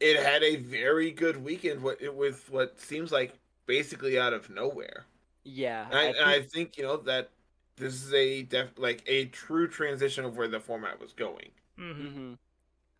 [0.00, 3.34] it had a very good weekend with what seems like
[3.66, 5.04] basically out of nowhere.
[5.44, 7.30] Yeah And I, I think- I think, you know, that
[7.76, 11.50] this is a def like a true transition of where the format was going.
[11.76, 12.32] hmm hmm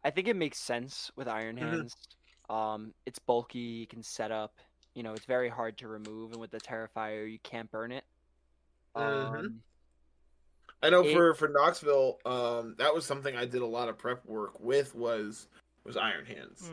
[0.02, 1.60] I think it makes sense with Iron Mhm.
[1.60, 1.94] Hands.
[2.48, 3.58] Um, it's bulky.
[3.58, 4.54] You can set up.
[4.94, 7.92] you know it's very hard to remove, and with the Tera Fire you can't burn
[7.92, 8.04] it.
[8.96, 9.00] Mhm.
[9.36, 9.62] Um,
[10.82, 13.98] I know It- for for Knoxville, um, that was something I did a lot of
[13.98, 15.46] prep work with was
[15.84, 16.70] was Iron Hands,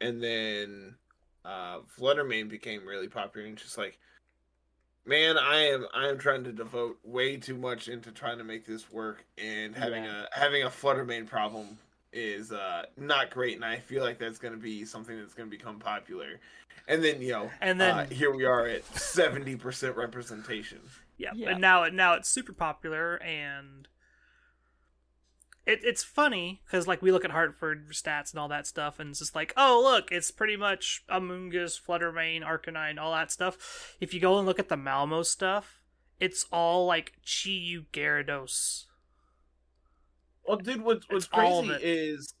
[0.00, 0.96] and then
[1.44, 3.46] uh, Fluttermane became really popular.
[3.46, 3.98] And just like,
[5.06, 8.64] man, I am I am trying to devote way too much into trying to make
[8.66, 10.24] this work, and having Yeah.
[10.32, 11.78] a having a Flutter Mane problem
[12.12, 15.50] is uh not great, and I feel like that's going to be something that's going
[15.50, 16.40] to become popular.
[16.86, 20.80] And then you know, And then uh, here we are at seventy percent representation.
[21.16, 21.50] Yeah, Yeah.
[21.50, 23.88] and now it now it's super popular, and
[25.66, 29.10] it it's funny because like we look at Hartford stats and all that stuff, and
[29.10, 33.96] it's just like, oh look, it's pretty much Amoonguss, Fluttermane, Arcanine, all that stuff.
[34.00, 35.80] If you go and look at the Malmo stuff,
[36.20, 38.84] it's all like Chi-Yu Gyarados.
[40.46, 42.34] Well, dude, what's what's It's all of crazy is,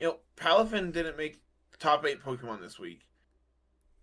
[0.00, 1.40] you know, Palafin didn't make
[1.78, 3.02] top eight Pokemon this week.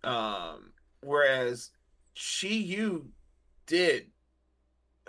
[0.05, 0.71] Um,
[1.01, 1.71] whereas
[2.15, 3.09] Chi-Yu
[3.67, 4.07] did.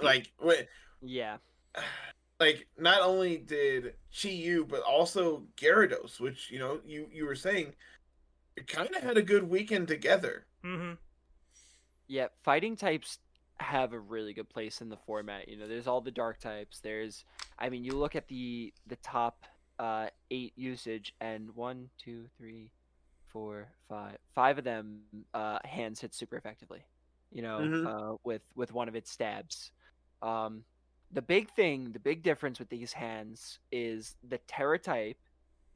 [0.02, 0.66] Like, what?
[1.00, 1.36] yeah,
[2.40, 7.74] Like, not only did Chi-Yu, but also Gyarados, which you know, you you were saying,
[8.56, 10.46] it kind of had a good weekend together.
[10.64, 10.94] Mm-hmm.
[12.08, 12.28] yeah.
[12.42, 13.18] Fighting types
[13.58, 15.48] have a really good place in the format.
[15.48, 16.80] You know, there's all the dark types.
[16.80, 17.24] There's,
[17.58, 19.44] I mean, you look at the the top
[19.78, 22.70] uh, eight usage, and one, two, three,
[23.28, 25.00] four, five, five of them
[25.34, 26.84] uh, hands hit super effectively.
[27.30, 27.86] You know, Mhm.
[27.86, 29.70] uh, with with one of its stabs.
[30.22, 30.64] Um,
[31.14, 35.16] the big thing, the big difference with these hands is the Tera type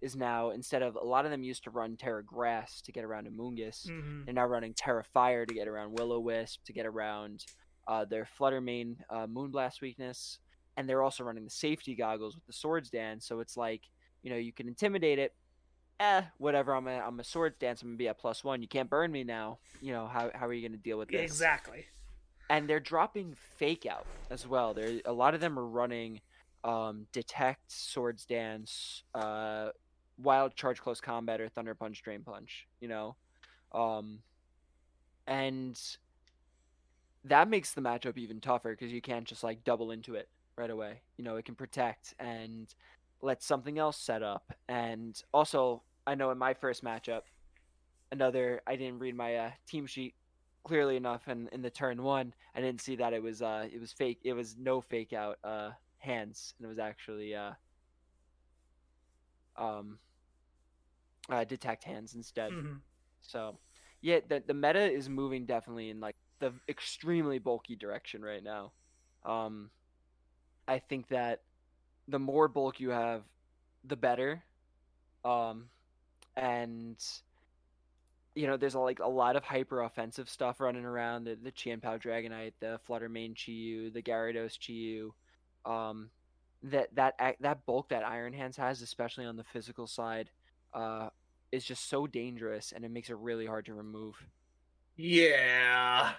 [0.00, 3.04] is now instead of a lot of them used to run Tera Grass to get
[3.04, 3.88] around Amoonguss.
[3.88, 4.24] Mm-hmm.
[4.24, 7.46] They're now running Tera Fire to get around Will-O-Wisp, to get around
[7.86, 10.38] uh, their Fluttermane uh, Moonblast weakness,
[10.76, 13.26] and they're also running the safety goggles with the Swords Dance.
[13.26, 13.82] So it's like
[14.22, 15.34] you know you can intimidate it.
[16.00, 16.74] Eh, whatever.
[16.74, 17.82] I'm a I'm a Swords Dance.
[17.82, 18.60] I'm gonna be at plus one.
[18.60, 19.58] You can't burn me now.
[19.80, 21.22] You know how how are you gonna deal with this?
[21.22, 21.86] Exactly.
[22.50, 24.74] And they're dropping fake out as well.
[24.74, 26.20] There a lot of them are running
[26.64, 29.70] um, detect, swords dance, uh,
[30.18, 32.66] wild charge, close combat, or thunder punch, drain punch.
[32.80, 33.16] You know,
[33.72, 34.20] um,
[35.26, 35.78] and
[37.24, 40.70] that makes the matchup even tougher because you can't just like double into it right
[40.70, 41.02] away.
[41.16, 42.72] You know, it can protect and
[43.20, 44.52] let something else set up.
[44.68, 47.22] And also, I know in my first matchup,
[48.10, 50.14] another I didn't read my uh, team sheet
[50.68, 53.80] clearly enough and in the turn one i didn't see that it was uh it
[53.80, 57.52] was fake it was no fake out uh hands and it was actually uh
[59.56, 59.98] um
[61.30, 62.52] uh detect hands instead.
[62.52, 62.76] Hmm
[63.20, 63.58] so
[64.00, 68.72] yeah the, the meta is moving definitely in like the extremely bulky direction right now.
[69.24, 69.70] Um
[70.68, 71.40] i think that
[72.06, 73.24] the more bulk you have
[73.84, 74.44] the better.
[75.24, 75.70] Um
[76.36, 76.96] and
[78.34, 81.50] you know, there's a, like a lot of hyper offensive stuff running around the the
[81.50, 85.10] Chien-Pao Dragonite, the Fluttermane Chiyu, the Gyarados Chiyu.
[85.70, 86.10] Um,
[86.62, 90.30] that that that bulk that Iron Hands has, especially on the physical side,
[90.74, 91.08] uh,
[91.52, 94.16] is just so dangerous, and it makes it really hard to remove.
[94.96, 96.12] Yeah,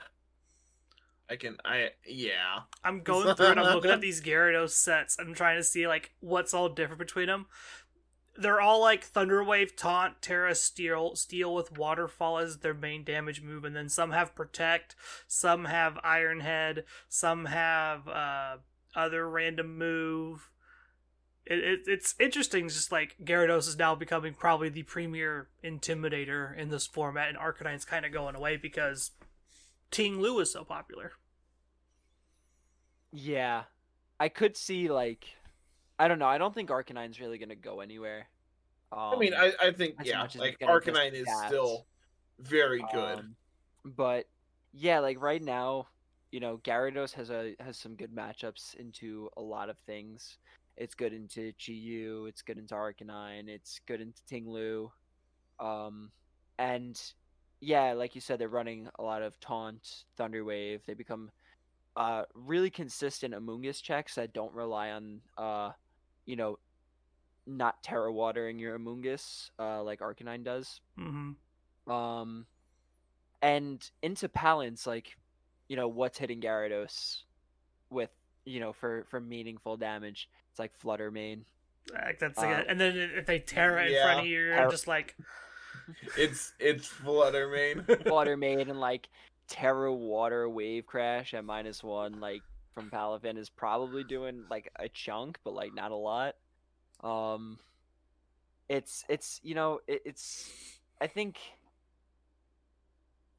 [1.29, 1.57] I can.
[1.65, 2.61] I yeah.
[2.83, 5.17] I'm going through and I'm looking at these Gyarados sets.
[5.19, 7.47] I'm trying to see like what's all different between them.
[8.39, 13.65] They're all like Thunderwave, Taunt, Tera, Steel, Steel with Waterfall as their main damage move,
[13.65, 14.95] and then some have Protect,
[15.27, 18.57] some have Iron Head, some have uh,
[18.95, 20.51] other random move.
[21.45, 26.69] It, it, it's interesting, just like Gyarados is now becoming probably the premier intimidator in
[26.69, 29.11] this format, and Arcanine's kind of going away because
[29.91, 31.13] Ting Lu is so popular.
[33.11, 33.63] Yeah,
[34.19, 35.38] I could see like,
[35.99, 36.27] I don't know.
[36.27, 38.27] I don't think Arcanine's really gonna go anywhere.
[38.91, 41.85] Um, I mean, I I think yeah, like it's gonna just Arcanine is still
[42.39, 43.19] very good.
[43.19, 43.35] Um,
[43.83, 44.25] but
[44.73, 45.87] yeah, like right now,
[46.31, 50.37] you know, Gyarados has a has some good matchups into a lot of things.
[50.77, 54.89] It's good into Chi-Yu, it's good into Arcanine, it's good into Tinglu.
[55.59, 56.11] Um
[56.57, 56.99] and
[57.59, 60.81] yeah, like you said, they're running a lot of taunt, thunder wave.
[60.87, 61.29] They become
[61.97, 65.71] uh really consistent Amoonguss checks that don't rely on uh
[66.29, 66.59] you know
[67.47, 70.79] not tera watering your Amoonguss uh like Arcanine does.
[70.99, 71.91] Mm-hmm.
[71.91, 72.45] Um,
[73.41, 75.17] and into Palance, like,
[75.67, 77.23] you know, what's hitting Gyarados
[77.89, 78.11] with,
[78.45, 80.29] you know, for for meaningful damage?
[80.51, 81.41] It's like Fluttermane.
[81.91, 84.03] Like that's Uh, like a- and then if they Tera in yeah.
[84.03, 85.15] front of you, you're Tera- just like
[86.17, 87.85] It's it's Fluttermane.
[88.03, 89.09] Fluttermane and like
[89.47, 94.89] Tera Water Wave Crash at minus one, like from Palafin is probably doing like a
[94.89, 96.35] chunk, but like not a lot.
[97.03, 97.59] Um,
[98.67, 100.49] it's it's you know it, it's
[101.01, 101.39] I think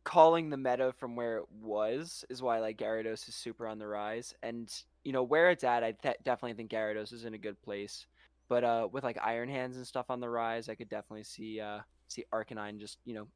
[0.05, 3.87] calling the meta from where it was is why like Gyarados is super on the
[3.87, 4.73] rise, and
[5.05, 5.85] you know where it's at.
[5.85, 8.07] I th- definitely think Gyarados is in a good place,
[8.49, 11.61] but uh, with like Iron Hands and stuff on the rise, I could definitely see
[11.61, 13.29] uh see Arcanine just you know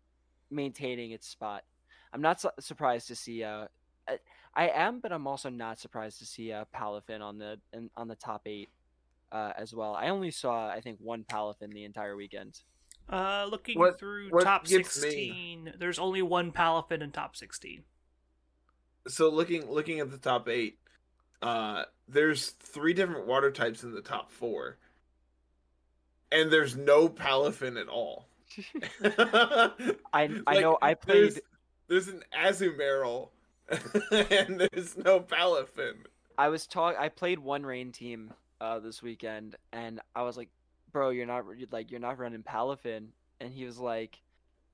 [0.50, 1.64] maintaining its spot.
[2.12, 3.66] I'm not su- surprised to see uh.
[4.08, 4.18] I-
[4.56, 8.06] I am, but I'm also not surprised to see uh, Palafin on the in, on
[8.06, 8.68] the top eight
[9.32, 9.94] uh, as well.
[9.94, 12.60] I only saw I think one Palafin the entire weekend.
[13.08, 17.34] Uh, looking What- through what top gets me- 16, there's only one Palafin in top
[17.36, 17.82] 16.
[19.08, 20.78] So looking looking at the top eight,
[21.42, 24.78] uh, there's three different water types in the top four,
[26.32, 28.28] and there's no Palafin at all.
[29.02, 29.70] I
[30.12, 31.42] I Like, know I there's- played
[31.88, 33.28] There's an Azumarill,
[34.10, 35.94] and there's no Palafin.
[36.36, 40.50] I was talk I played one rain team uh this weekend and I was like,
[40.92, 43.08] "Bro, you're not like you're not running Palafin."
[43.40, 44.20] And he was like,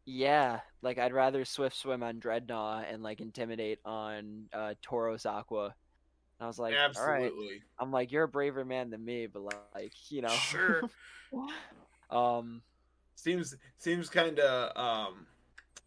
[0.05, 5.67] "Yeah, like I'd rather swift swim on Drednaw and like intimidate on uh Tauros Aqua."
[5.67, 7.63] And I was like, "All right." Absolutely.
[7.79, 9.43] I'm like, "You're a braver man than me, but
[9.75, 10.83] like, you know." Sure.
[12.11, 12.63] um
[13.15, 15.27] Seems seems kind of um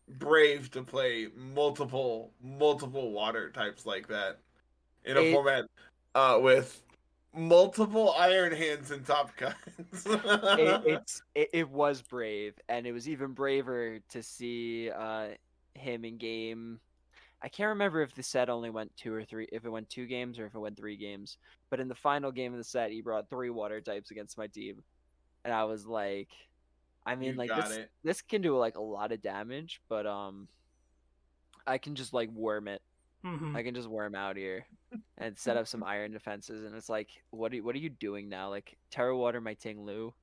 [0.07, 4.37] brave to play multiple multiple water types like that
[5.05, 5.65] in a It- format
[6.15, 6.81] uh with
[7.33, 10.05] multiple iron hands and top cuts.
[10.05, 15.29] it, it's it, it was brave and it was even braver to see uh
[15.73, 16.79] him in game
[17.41, 20.05] i can't remember if the set only went two or three if it went two
[20.05, 21.37] games or if it went three games
[21.71, 24.45] but in the final game of the set he brought three water types against my
[24.45, 24.83] team
[25.43, 26.29] and i was like
[27.05, 27.91] i mean You like this it.
[28.03, 30.47] this can do like a lot of damage but um
[31.67, 32.81] i can just like worm it
[33.23, 34.65] hmm I can just worm out here
[35.17, 37.89] and set up some iron defenses, and it's like, what are you, what are you
[37.89, 38.49] doing now?
[38.49, 40.13] Like Tera Water my Ting Lu.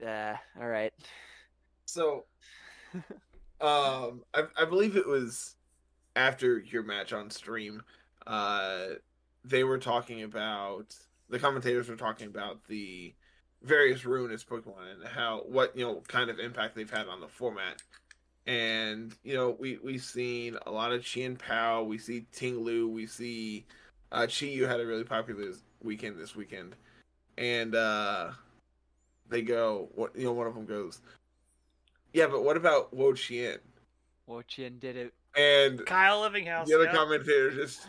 [0.00, 0.94] Yeah, all right.
[1.84, 2.24] So,
[3.60, 5.56] um, I, I believe it was
[6.16, 7.82] after your match on stream.
[8.26, 8.94] Uh,
[9.44, 10.96] they were talking about
[11.28, 13.14] the commentators were talking about the
[13.64, 17.28] various ruinous Pokemon and how what you know kind of impact they've had on the
[17.28, 17.82] format.
[18.46, 22.88] And you know we we've seen a lot of Chien Pao, we see Ting Lu,
[22.88, 23.64] we see
[24.12, 26.76] uh, Chi Yu had a really popular weekend this weekend,
[27.38, 28.30] and uh,
[29.28, 31.00] they go what you know one of them goes
[32.14, 33.58] yeah, but what about Wo Chien?
[34.26, 35.12] Wo Chien did it.
[35.36, 36.68] And Kyle Livinghouse.
[36.68, 36.92] the other yeah.
[36.92, 37.86] commentator just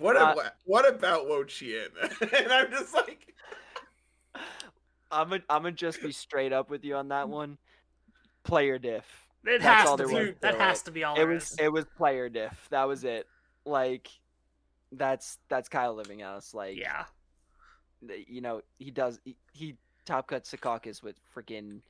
[0.00, 1.88] what Uh, about what about Wo Chien?
[2.20, 3.34] and I'm just like
[5.10, 7.58] I'm gonna I'm gonna just be straight up with you on that one.
[8.44, 9.04] Player diff.
[9.44, 10.34] It That's has to be.
[10.40, 10.84] That to has it.
[10.86, 11.58] to be all It there was is.
[11.58, 12.66] it was player diff.
[12.70, 13.26] That was it.
[13.64, 14.08] Like,
[14.92, 16.54] that's that's Kyle Livinghouse.
[16.54, 17.04] Like, Yeah.
[18.26, 21.80] you know he does he, he top cut Secaucus with freaking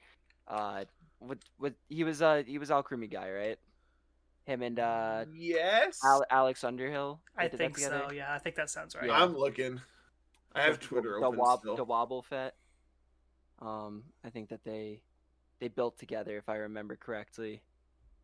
[0.48, 0.84] uh
[1.20, 3.58] with with he was uh he was Alcremie guy right
[4.50, 6.00] him and uh yes.
[6.04, 8.08] Al- Alex Underhill I think so.
[8.12, 9.06] Yeah, I think that sounds right.
[9.06, 9.22] Yeah.
[9.22, 9.80] I'm looking.
[10.54, 11.76] I have The- Twitter the, open wob- still.
[11.76, 12.50] the Wobbuffet
[13.62, 15.02] um I think that they
[15.60, 17.62] they built together if I remember correctly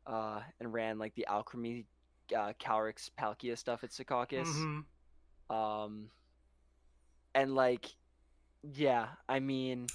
[0.06, 1.84] uh and ran like the Alcremie,
[2.36, 4.84] uh Calyrex Palkia stuff at Secaucus Mhm.
[5.54, 6.10] um
[7.34, 7.86] and like
[8.72, 9.86] yeah i mean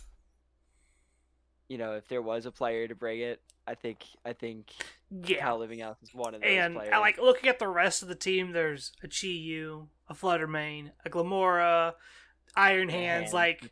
[1.72, 4.72] you know if there was a player to bring it i think i think
[5.10, 5.40] Yeah.
[5.40, 8.16] Cal Livinghouse is one of those And players like looking at the rest of the
[8.16, 11.94] team, there's a Chi Yu, a Flutter Mane, a Glimmora,
[12.56, 13.26] Iron Hands.
[13.26, 13.72] and Like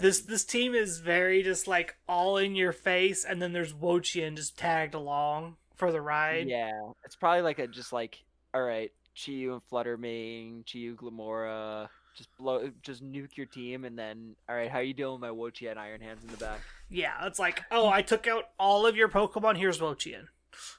[0.00, 4.36] this, this team is very just like all in your face, and then there's Wochien
[4.36, 6.48] just tagged along for the ride.
[6.48, 6.70] yeah
[7.04, 12.34] it's probably like a just like all right Chiyu and Flutter Mane, Chiyu Glimmora, just
[12.38, 15.78] blow, just nuke your team, and then all right, how you doing, my Wochi and
[15.78, 16.60] Iron Hands in the back?
[16.88, 19.58] Yeah, it's like, oh, I took out all of your Pokemon.
[19.58, 20.26] Here's Wochien.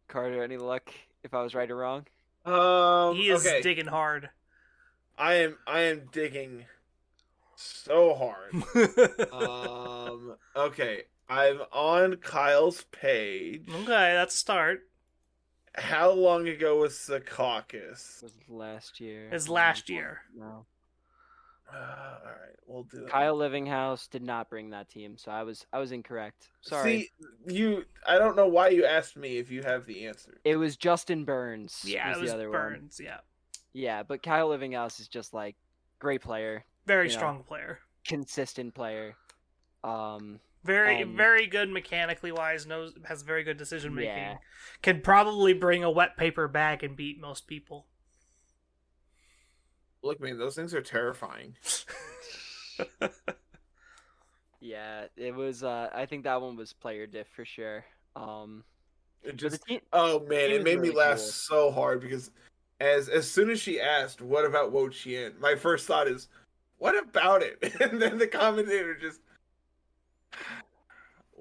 [0.09, 0.91] Carter, any luck?
[1.23, 2.07] If I was right or wrong?
[2.47, 3.61] Um, he is okay.
[3.61, 4.31] digging hard.
[5.19, 6.65] I am I am digging
[7.57, 8.55] so hard.
[9.33, 13.69] um, okay, I'm on Kyle's page.
[13.69, 13.85] okay,
[14.15, 14.87] that's a start.
[15.77, 18.23] How long ago was Secaucus?
[18.23, 19.29] was last year.
[19.31, 20.21] It's No, last year.
[20.37, 20.65] No.
[21.73, 21.77] Uh,
[22.25, 23.11] all right, we'll do it.
[23.11, 26.49] Kyle Livinghouse did not bring that team, so I was I was incorrect.
[26.61, 27.11] Sorry.
[27.47, 27.85] See, you.
[28.07, 30.39] I don't know why you asked me if you have the answer.
[30.45, 31.83] It was Justin Burns.
[31.85, 32.61] Yeah, was it was the other one.
[32.61, 33.01] Burns.
[33.03, 33.19] Yeah,
[33.73, 35.57] Yeah, but Kyle Livinghouse is just like
[35.99, 37.19] great player, very You know.
[37.19, 37.81] strong player.
[38.07, 39.17] consistent player.
[39.83, 42.67] Um, Very, Um, very good mechanically wise.
[42.67, 44.11] Knows has very good decision making.
[44.11, 44.37] Yeah.
[44.83, 47.87] Can probably bring a wet paper bag and beat most people.
[50.03, 51.57] Look, man, those things are terrifying.
[54.61, 55.63] Yeah, it was.
[55.63, 57.85] Uh, I think that one was player diff for sure.
[58.17, 58.65] Um,
[59.23, 61.27] It just team, oh man, it was made me laugh cool.
[61.27, 62.31] so hard because
[62.81, 66.29] as as soon as she asked, "What about Wo Chien?" My first thought is,
[66.79, 69.21] "What about it?" And then the commentator just,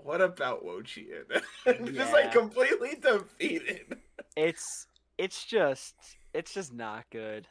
[0.05, 1.25] "What about Wo Chien?"
[1.65, 3.97] just like completely defeated.
[4.37, 4.87] it's
[5.17, 5.95] it's just
[6.33, 7.47] it's just not good.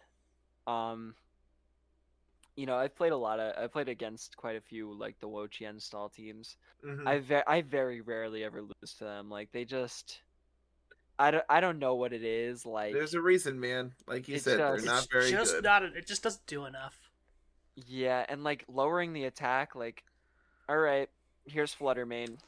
[0.66, 1.14] Um,
[2.56, 3.62] you know, I've played a lot of.
[3.62, 6.56] I played against quite a few like the Wochien style teams.
[6.84, 7.06] Mhm.
[7.06, 9.28] I ve- I very rarely ever lose to them.
[9.28, 10.20] Like they just,
[11.18, 12.64] I don't I don't know what it is.
[12.64, 13.92] Like There's a reason, man.
[14.06, 15.64] Like you It's said, they're not it's very just good.
[15.64, 15.82] not.
[15.82, 17.10] It just doesn't do enough.
[17.74, 19.74] yeah, and like lowering the attack.
[19.74, 20.04] Like,
[20.68, 21.08] all right,
[21.46, 22.38] here's Flutter Mane,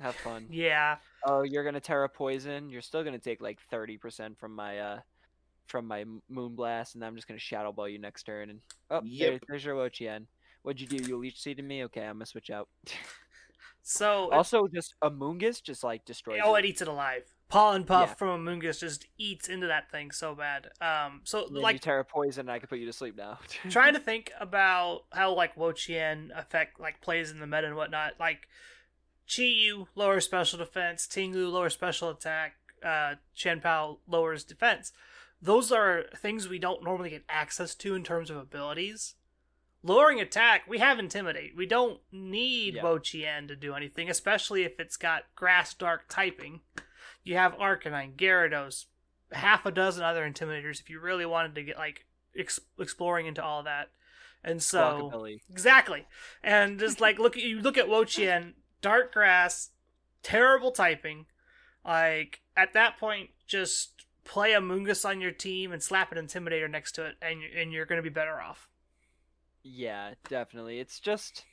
[0.00, 0.46] have fun.
[0.50, 0.96] Yeah.
[1.24, 5.00] oh you're gonna tera poison you're still gonna take like 30% from my uh
[5.66, 9.00] from my m- moonblast and i'm just gonna shadow ball you next turn and oh
[9.18, 10.26] there, there's your Wochien.
[10.62, 12.68] what'd you do you leech seeded me okay i'm gonna switch out
[13.86, 16.64] So also just Amoonguss just like destroys oh, it.
[16.64, 17.24] it eats it alive.
[17.48, 18.14] Pollen Puff Yeah.
[18.14, 20.70] from Amoonguss just eats into that thing so bad.
[20.80, 23.38] Um, so then you like tera poison i can put you to sleep now
[23.70, 28.14] trying to think about how like Wochien effect like plays in the meta and whatnot.
[28.18, 28.48] Like
[29.34, 34.92] Chi-Yu lower special defense, Tinglu lower special attack, uh, Chien-Pao lowers defense.
[35.40, 39.14] Those are things we don't normally get access to in terms of abilities.
[39.82, 41.54] Lowering attack, we have intimidate.
[41.56, 42.82] We don't need Yeah.
[42.82, 46.62] Wochien to do anything, especially if it's got grass dark typing.
[47.24, 48.84] You have Arcanine, Gyarados,
[49.32, 52.04] half a dozen other intimidators if you really wanted to get like
[52.38, 53.88] ex- exploring into all that.
[54.44, 55.10] And so
[55.50, 56.06] exactly,
[56.42, 58.52] and just like look at you look at Wochien,
[58.82, 59.70] dark grass,
[60.22, 61.24] terrible typing.
[61.84, 66.92] Like at that point, just play Amoonguss on your team and slap an Intimidator next
[66.92, 68.68] to it, and and you're gonna be better off.
[69.62, 71.44] yeah definitely it's just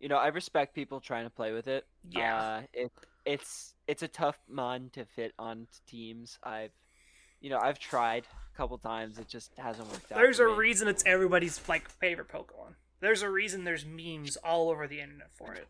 [0.00, 2.36] you know i respect people trying to play with it Yeah.
[2.36, 2.92] uh, it,
[3.24, 6.72] it's it's a tough mon to fit on teams i've
[7.40, 10.52] you know i've tried a couple times it just hasn't worked out There's for a
[10.52, 10.58] me.
[10.58, 12.74] reason it's everybody's like favorite Pokemon.
[13.00, 15.66] There's a reason there's memes all over the internet for it.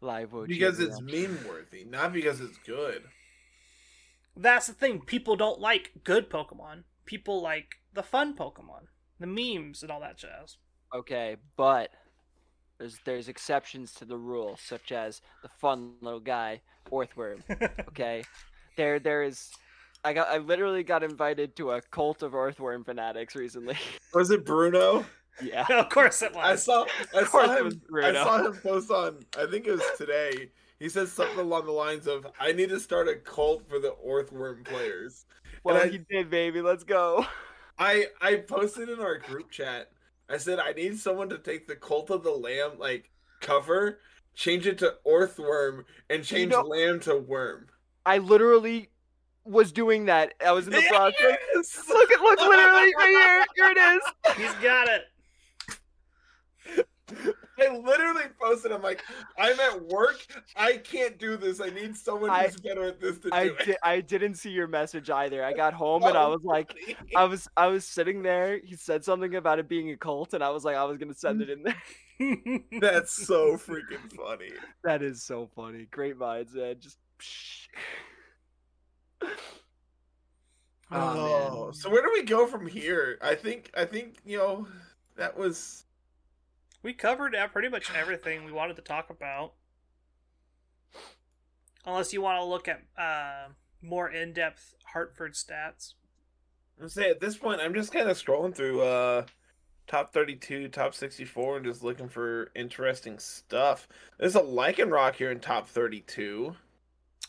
[0.00, 3.02] live Wochien because it's meme worthy, not because it's good.
[4.36, 5.00] That's the thing.
[5.00, 6.84] People don't like good Pokemon.
[7.04, 8.86] People like the fun Pokemon,
[9.18, 10.56] the memes and all that jazz.
[10.94, 11.90] Okay, but
[12.82, 16.60] there's there's exceptions to the rule, such as the fun little guy,
[16.90, 17.40] Orthworm.
[17.88, 18.24] Okay,
[18.76, 19.50] there there is.
[20.04, 23.76] I got I literally got invited to a cult of Orthworm fanatics recently.
[24.14, 25.06] Was it Bruno?
[25.42, 26.42] yeah, of course it was.
[26.44, 26.62] I was.
[26.64, 30.50] saw I saw him I saw him post on I think it was today.
[30.80, 33.94] He said something along the lines of I need to start a cult for the
[34.04, 35.24] Orthworm players.
[35.62, 36.60] well I- he did, baby.
[36.60, 37.24] Let's go.
[37.78, 39.90] I I posted in our group chat.
[40.32, 43.10] I said I need someone to take the Cult of the Lamb like
[43.40, 43.98] cover,
[44.34, 47.66] change it to Orthworm, and change know- Lamb to Worm.
[48.06, 48.88] I literally
[49.44, 50.32] was doing that.
[50.44, 51.36] I was in the process.
[51.54, 51.82] Yes!
[51.88, 53.44] Look at look literally right here.
[53.54, 54.36] Here it is.
[54.36, 55.04] He's got it.
[57.10, 58.72] I literally posted.
[58.72, 59.02] I'm like,
[59.38, 60.26] I'm at work.
[60.56, 61.60] I can't do this.
[61.60, 63.76] I need someone I- who's better at this to I do it.
[63.82, 65.44] I didn't see your message either.
[65.44, 66.74] I got home and I oh, was like,
[67.14, 68.58] I was I was sitting there.
[68.62, 71.14] He said something about it being a cult, and I was like, I was gonna
[71.14, 71.82] send it in there.
[72.80, 74.52] That's so freaking funny.
[74.84, 75.86] That is so funny.
[75.90, 76.76] Great minds, man.
[76.80, 76.98] Just.
[80.94, 83.16] Oh, Oh, so where do we go from here?
[83.22, 84.68] I think I think you know
[85.16, 85.86] that was
[86.82, 89.54] we covered uh, pretty much everything we wanted to talk about.
[91.84, 93.48] Unless you want to look at uh,
[93.82, 95.94] more in-depth Hartford stats.
[96.80, 99.24] I'm say at this point I'm just kind of scrolling through uh
[99.86, 103.88] top 32, top 64 and just looking for interesting stuff.
[104.18, 106.54] There's a Lycanroc here in top 32.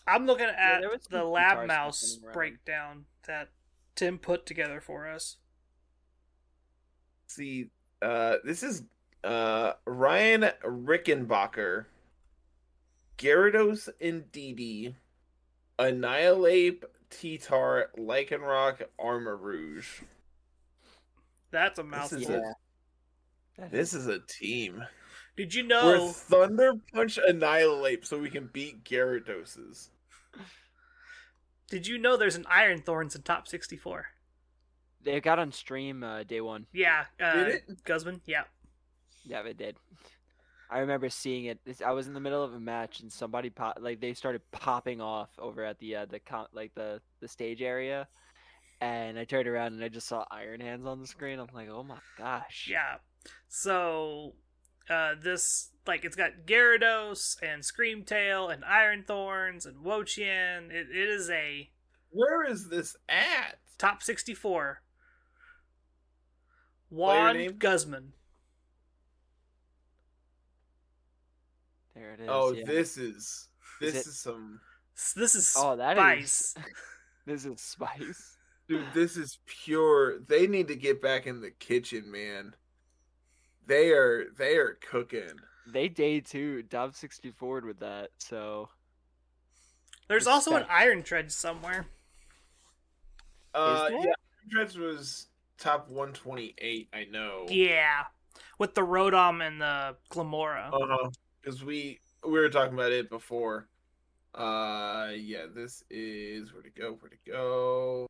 [0.07, 2.33] I'm looking at there was the Lab Mouse stuff running around.
[2.33, 3.49] breakdown that
[3.95, 5.37] Tim put together for us.
[7.27, 7.69] See,
[8.01, 8.83] uh this is
[9.23, 11.85] uh Ryan Rickenbacker,
[13.17, 14.95] Gyarados and Didi,
[15.79, 20.01] Annihilape, T-Tar, Lycanroc, Armarouge.
[21.51, 22.17] That's a This mouthful.
[22.19, 22.51] is Yeah.
[23.59, 24.83] a this is a team.
[25.35, 26.09] Did you know We're know?
[26.09, 29.89] Thunder Punch Annihilape so we can beat Gyarados.
[31.69, 34.05] Did you know there's an Iron Thorns in top 64?
[35.03, 36.65] They got on stream uh, day one.
[36.71, 37.83] Yeah, uh, Did?
[37.83, 38.21] Guzman.
[38.25, 38.43] Yeah,
[39.23, 39.75] Yeah, they did.
[40.69, 41.59] I remember seeing it.
[41.65, 44.41] This, I was in the middle of a match and somebody pop like they started
[44.51, 48.07] popping off over at the uh, the con- like the the stage area,
[48.81, 51.39] and I turned around and I just saw Iron Hands on the screen.
[51.39, 52.67] I'm like, oh my gosh.
[52.69, 52.95] yeah.
[53.49, 54.33] So
[54.89, 60.71] uh, this like it's got Gyarados and Screamtail and Iron Thorns and Wochien.
[60.71, 61.69] It, it is a
[62.09, 63.59] Where is this at?
[63.77, 64.81] top sixty four.
[66.93, 67.45] Player name?
[67.51, 68.13] Juan Guzman.
[71.95, 72.27] There it is.
[72.29, 72.63] Oh, yeah.
[72.65, 73.47] this is
[73.79, 74.59] this it- is some
[75.15, 76.55] This is Oh, that is- spice.
[77.25, 78.37] this is spice.
[78.67, 78.85] dude.
[78.93, 80.19] This is pure.
[80.19, 82.55] They need to get back in the kitchen, man.
[83.65, 85.31] They are they are cooking.
[85.67, 88.09] They day two top sixty four with that.
[88.17, 88.69] So
[90.09, 91.85] There's also an Iron Tread somewhere.
[93.53, 93.99] Uh, there?
[93.99, 94.13] yeah,
[94.49, 95.27] Dreads was
[95.57, 96.89] top one twenty eight.
[96.93, 97.45] I know.
[97.47, 98.03] Yeah,
[98.57, 100.73] with the Rotom and the Glimmora.
[100.73, 101.09] Uh
[101.43, 103.67] because we we were talking about it before.
[104.33, 106.97] Uh, yeah, this is where to go.
[106.99, 108.07] Where to go.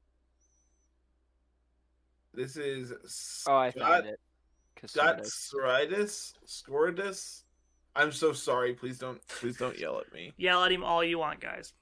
[2.34, 2.93] This is
[3.47, 4.19] oh, I Scott found it.
[4.86, 5.53] Scott Casares.
[5.53, 6.34] Scoridus.
[6.45, 7.43] Scoridus.
[7.95, 8.73] I'm so sorry.
[8.73, 9.25] Please don't.
[9.27, 10.34] Please don't yell at me.
[10.38, 11.73] Yell at him all you want, guys.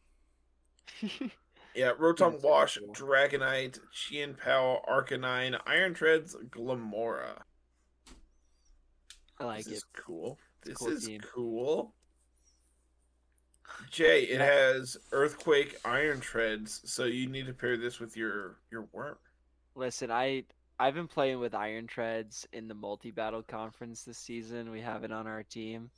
[1.73, 2.93] Yeah, Rotom Wash, cool.
[2.93, 7.41] Dragonite, Chien Pao, Arcanine, Iron Treads, Glimmora.
[9.39, 9.65] I like it.
[9.65, 9.77] this it.
[9.77, 10.37] is cool.
[10.63, 11.21] This cool is team.
[11.33, 11.93] cool.
[13.89, 18.87] Jay, it has Earthquake, Iron Treads, so you need to pair this with your your
[18.91, 19.17] worm.
[19.75, 20.43] Listen, I
[20.79, 24.71] I've been playing with Iron Treads in the multi battle conference this season.
[24.71, 25.89] We have it on our team.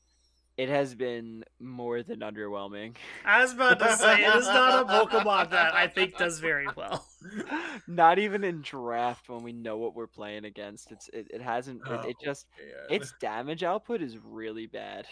[0.55, 2.95] It has been more than underwhelming.
[3.25, 6.67] I was about to say it is not a Pokemon that I think does very
[6.75, 7.05] well.
[7.87, 10.91] Not even in draft when we know what we're playing against.
[10.91, 13.01] It's it, it hasn't it, it Oh, just man.
[13.01, 15.05] its damage output is really bad.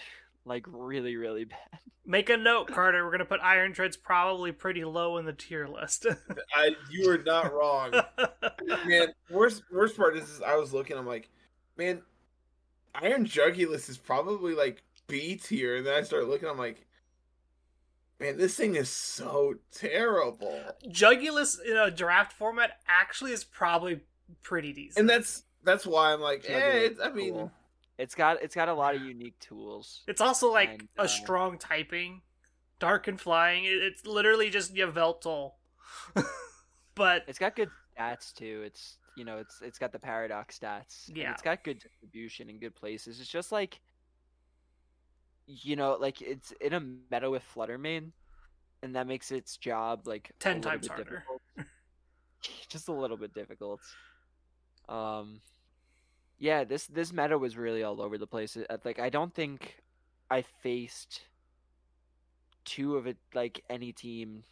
[0.45, 1.79] Like really, really bad.
[2.05, 3.05] Make a note, Carter.
[3.05, 6.05] We're gonna put Iron Treads probably pretty low in the tier list.
[6.55, 7.93] I, you are not wrong.
[8.85, 11.29] man, worst worst part is, is I was looking, I'm like,
[11.77, 12.01] man,
[12.95, 16.87] Iron Jugulis is probably like B here, and then I start looking, I'm like,
[18.17, 20.57] man, this thing is so terrible.
[20.87, 23.99] Jugulis in a draft format actually is probably
[24.41, 24.99] pretty decent.
[24.99, 27.51] And that's that's why I'm like, eh, it's, I mean, cool.
[27.97, 30.03] It's got it's got a lot of unique tools.
[30.07, 32.21] It's also like And, a uh, strong typing,
[32.79, 33.65] dark and flying.
[33.65, 35.51] It, it's literally just Yveltal.
[36.95, 38.63] but It's got good stats too.
[38.65, 41.09] It's you know, it's it's got the paradox stats.
[41.13, 41.31] Yeah.
[41.31, 43.19] It's got good distribution in good places.
[43.19, 43.81] It's just like
[45.63, 48.13] you know, like it's in a meta with Flutter Mane,
[48.83, 51.23] and that makes its job like 10 little times bit harder.
[52.69, 53.81] just a little bit difficult.
[54.89, 55.41] Um
[56.39, 58.57] yeah, this this meta was really all over the place.
[58.57, 59.83] Uh, Like I don't think
[60.29, 61.21] I faced
[62.65, 64.43] two of it like any team.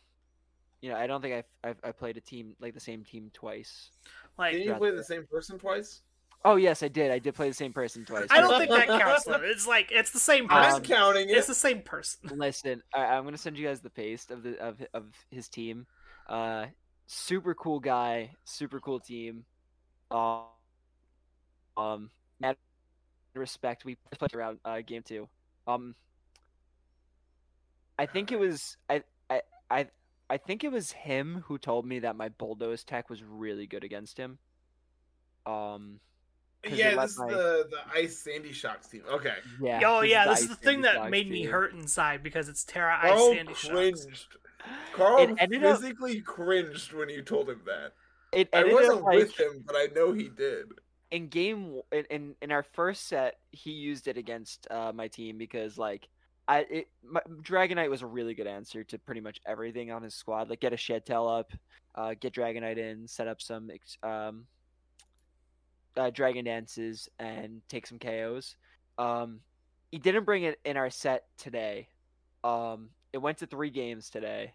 [0.81, 3.31] You know, I don't think I've, I've I played a team like the same team
[3.33, 3.91] twice.
[4.37, 4.77] like didn't you Yeah.
[4.77, 6.01] play the same person twice?
[6.45, 7.11] Oh yes, I did.
[7.11, 8.27] I did play the same person twice.
[8.29, 9.33] I don't think that counts though.
[9.43, 10.83] It's like it's the same I'm person.
[10.83, 11.37] counting it.
[11.37, 12.29] it's the same person.
[12.37, 15.85] Listen, I, I'm gonna send you guys the paste of the of of his team.
[16.27, 16.67] Uh,
[17.07, 19.43] super cool guy, super cool team.
[20.11, 20.43] Um,
[21.75, 22.09] um,
[22.39, 22.55] mad
[23.35, 23.83] respect.
[23.83, 25.27] We played around uh, game two.
[25.67, 25.93] Um,
[27.97, 29.87] I think it was I I I
[30.29, 33.83] I think it was him who told me that my bulldoze tech was really good
[33.83, 34.37] against him.
[35.45, 36.18] Um, 'cause it
[36.69, 39.03] yeah, let this is my- the the Ice Sandy Shocks team.
[39.09, 39.35] Okay.
[39.61, 39.81] yeah.
[39.85, 42.49] oh yeah, this is the Ice thing Sandy that Shocks made me hurt inside because
[42.49, 43.67] it's Tera Ice Carl Sandy Shocks.
[43.69, 44.25] cringed.
[44.93, 47.93] Carl It ended up- physically cringed when you told him that.
[48.31, 50.65] It I ended wasn't up like with him, but I know he did.
[51.11, 55.37] in game in, in in our first set he used it against uh, my team
[55.39, 56.07] because like
[56.47, 60.13] I it my, Dragonite was a really good answer to pretty much everything on his
[60.13, 61.51] squad like get a shed tail up
[61.95, 63.71] uh, get Dragonite in set up some
[64.03, 64.45] um
[65.97, 68.55] uh, Dragon dances and take some KOs
[68.99, 69.39] um
[69.91, 71.87] he didn't bring it in our set today.
[72.43, 74.53] Um it went to three games today.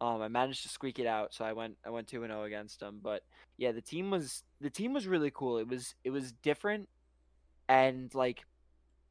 [0.00, 2.44] Um I managed to squeak it out so I went I went 2 and 0
[2.44, 3.00] against him.
[3.02, 3.22] But
[3.56, 5.56] yeah the team was the team was really cool.
[5.56, 6.88] It was it was different.
[7.68, 8.44] And like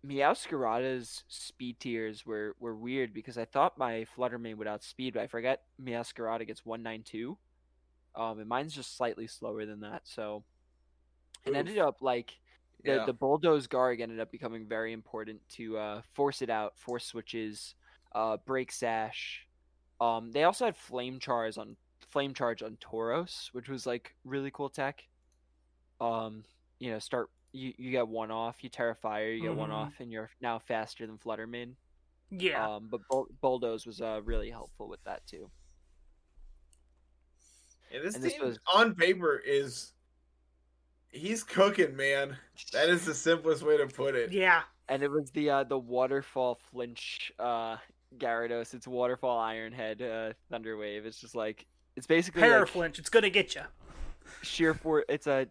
[0.06, 5.24] Meowscarada's speed tiers were were weird because I thought my Flutter Mane would outspeed but
[5.24, 7.38] I forget Meowscarada gets 192
[8.16, 10.44] um and mine's just slightly slower than that so
[11.48, 11.56] it Oof.
[11.56, 12.38] ended up like
[12.84, 13.06] the, Yeah.
[13.06, 17.76] the bulldoze Garg ended up becoming very important to uh, force it out, force switches,
[18.14, 19.48] uh, break sash.
[20.00, 21.76] Um, they also had flame charge on
[22.08, 25.04] flame charge on Tauros, which was like really cool tech.
[26.00, 26.44] Um,
[26.80, 29.74] you know, start you, you get one off, you Tera Fire, you get one Mhm.
[29.74, 31.76] off, and you're now faster than Flutter Mane.
[32.30, 35.50] Yeah, Um, but Bull- bulldoze was uh, really helpful with that too.
[37.92, 39.94] And this and this team was- on paper is
[41.12, 42.38] he's cooking, man.
[42.74, 44.32] That is the simplest way to put it.
[44.32, 44.62] yeah.
[44.90, 47.78] and it was the uh, the waterfall flinch uh,
[48.18, 48.74] Gyarados.
[48.74, 51.06] It's waterfall Ironhead uh, Thunderwave.
[51.06, 53.00] It's just like it's basically Hair like flinch.
[53.00, 53.62] It's gonna get you.
[54.44, 55.04] sheer for.
[55.10, 55.48] It's a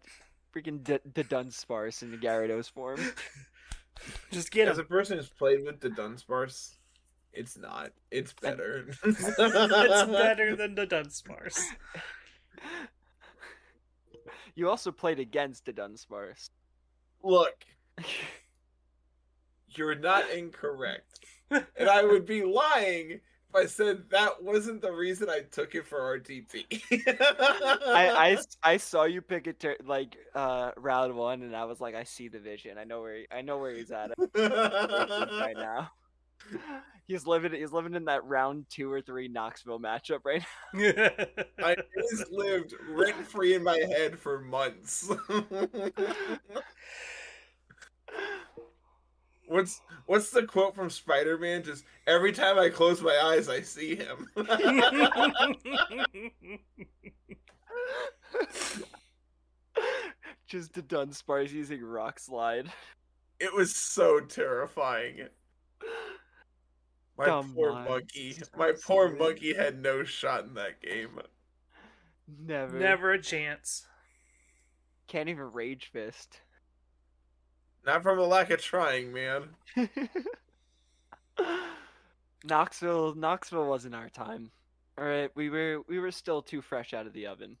[0.55, 2.99] freaking D- the Dunsparce in the Gyarados form.
[4.31, 6.75] Just get As a person who's played with the Dunsparce,
[7.33, 7.89] it's not.
[8.11, 8.85] It's better.
[9.03, 11.59] it's better than the Dunsparce.
[14.57, 16.49] You also played against a Dunsparce.
[17.23, 17.63] Look,
[19.69, 21.19] you're not incorrect.
[21.51, 25.85] And I would be lying if I said that wasn't the reason I took it
[25.85, 26.65] for RTP.
[27.07, 31.95] I I saw you pick it to like uh round one, and I was like,
[31.95, 32.77] I see the vision.
[32.79, 35.91] I know where he, I know where he's at right now.
[37.07, 40.89] He's living he's living in that round two or three Knoxville matchup right now.
[41.65, 45.09] I it's lived rent free in my head for months.
[49.47, 51.63] what's what's the quote from Spider Man?
[51.63, 54.27] Just every time I close my eyes, I see him.
[60.47, 62.69] Just the Dunsparce using Rock Slide.
[63.39, 65.29] it was so terrifying.
[67.17, 67.89] My Dumb poor minds.
[67.89, 68.37] monkey.
[68.55, 69.19] My poor Absolutely.
[69.19, 71.19] monkey had no shot in that game.
[72.45, 72.77] Never.
[72.77, 73.87] Never a chance.
[75.07, 76.41] Can't even Rage Fist.
[77.85, 79.43] Not from a lack of trying, man.
[82.43, 84.51] Knoxville Knoxville wasn't our time.
[84.99, 87.57] Alright, we were we were still too fresh out of the oven.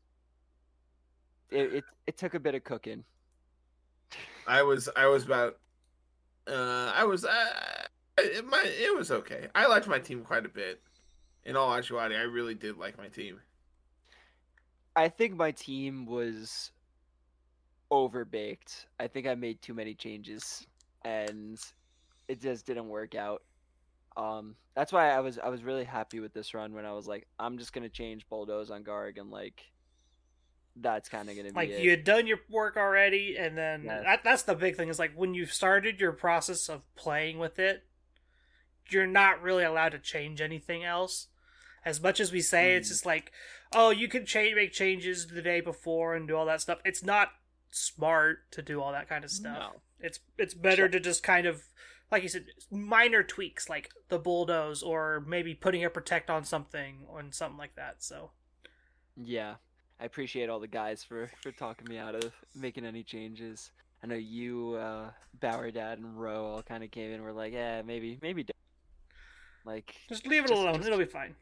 [1.49, 3.03] It it, it took a bit of cooking.
[4.45, 5.57] I was I was about
[6.47, 7.87] uh I was uh
[8.17, 9.47] it, my it was okay.
[9.55, 10.81] I liked my team quite a bit.
[11.45, 13.39] In all actuality, I really did like my team.
[14.95, 16.71] I think my team was
[17.91, 18.85] overbaked.
[18.99, 20.65] I think I made too many changes
[21.05, 21.57] and
[22.27, 23.43] it just didn't work out.
[24.17, 27.07] Um that's why I was I was really happy with this run when I was
[27.07, 29.63] like I'm just going to change Bulldoze on Garg and like
[30.75, 31.79] that's kind of going to be Like it.
[31.79, 34.03] you had done your work already, and then Yes.
[34.05, 37.57] that, that's the big thing is like when you've started your process of playing with
[37.57, 37.83] it,
[38.91, 41.27] you're not really allowed to change anything else.
[41.85, 42.91] As much as we say, it's Mhm.
[42.91, 43.31] just like,
[43.73, 46.79] oh, you can change, make changes the day before and do all that stuff.
[46.83, 47.31] It's not
[47.69, 49.57] smart to do all that kind of stuff.
[49.73, 49.81] No.
[49.99, 51.63] It's it's better to just kind of,
[52.11, 57.05] like you said, minor tweaks like the bulldoze or maybe putting a protect on something
[57.07, 58.03] or something like that.
[58.03, 58.31] So
[59.15, 59.55] Yeah,
[59.99, 63.71] I appreciate all the guys for for talking me out of making any changes.
[64.03, 67.15] I know you, uh, Bauer Dad, and Ro all kind of came in.
[67.15, 68.55] and were like, yeah, maybe, maybe, don't."
[69.67, 71.35] Like just leave it Just- alone; just- it'll be fine.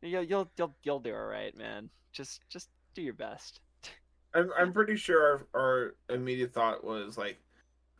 [0.00, 1.90] you'll you'll you'll you'll do all right, man.
[2.12, 3.60] Just just do your best.
[4.34, 7.38] I'm I'm pretty sure our, our immediate thought was like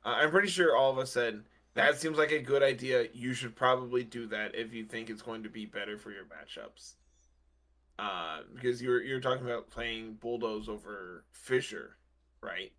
[0.05, 1.43] uh, I'm pretty sure all of us said
[1.75, 3.07] that seems like a good idea.
[3.13, 6.25] You should probably do that if you think it's going to be better for your
[6.25, 6.95] matchups.
[7.99, 11.97] Uh, because you're you're talking about playing bulldoze over Fissure,
[12.43, 12.73] right?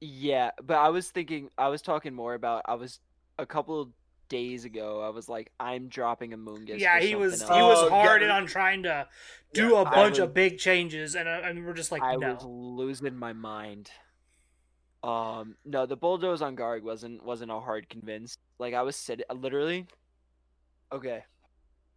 [0.00, 2.62] Yeah, but I was thinking, I was talking more about.
[2.66, 3.00] I was
[3.38, 3.88] a couple of
[4.28, 5.00] days ago.
[5.00, 6.78] I was like, I'm dropping Amoonguss.
[6.78, 8.26] yeah, he was something he was Oh, hard yeah.
[8.28, 9.06] in on trying to
[9.52, 12.02] do Yeah, a I bunch was- of big changes, and uh, and we're just like,
[12.02, 12.34] I no.
[12.34, 13.90] was losing my mind.
[15.02, 18.36] Um, no, the bulldoze on Garg wasn't wasn't a hard convince.
[18.58, 19.86] Like I was sitting, literally.
[20.92, 21.24] Okay,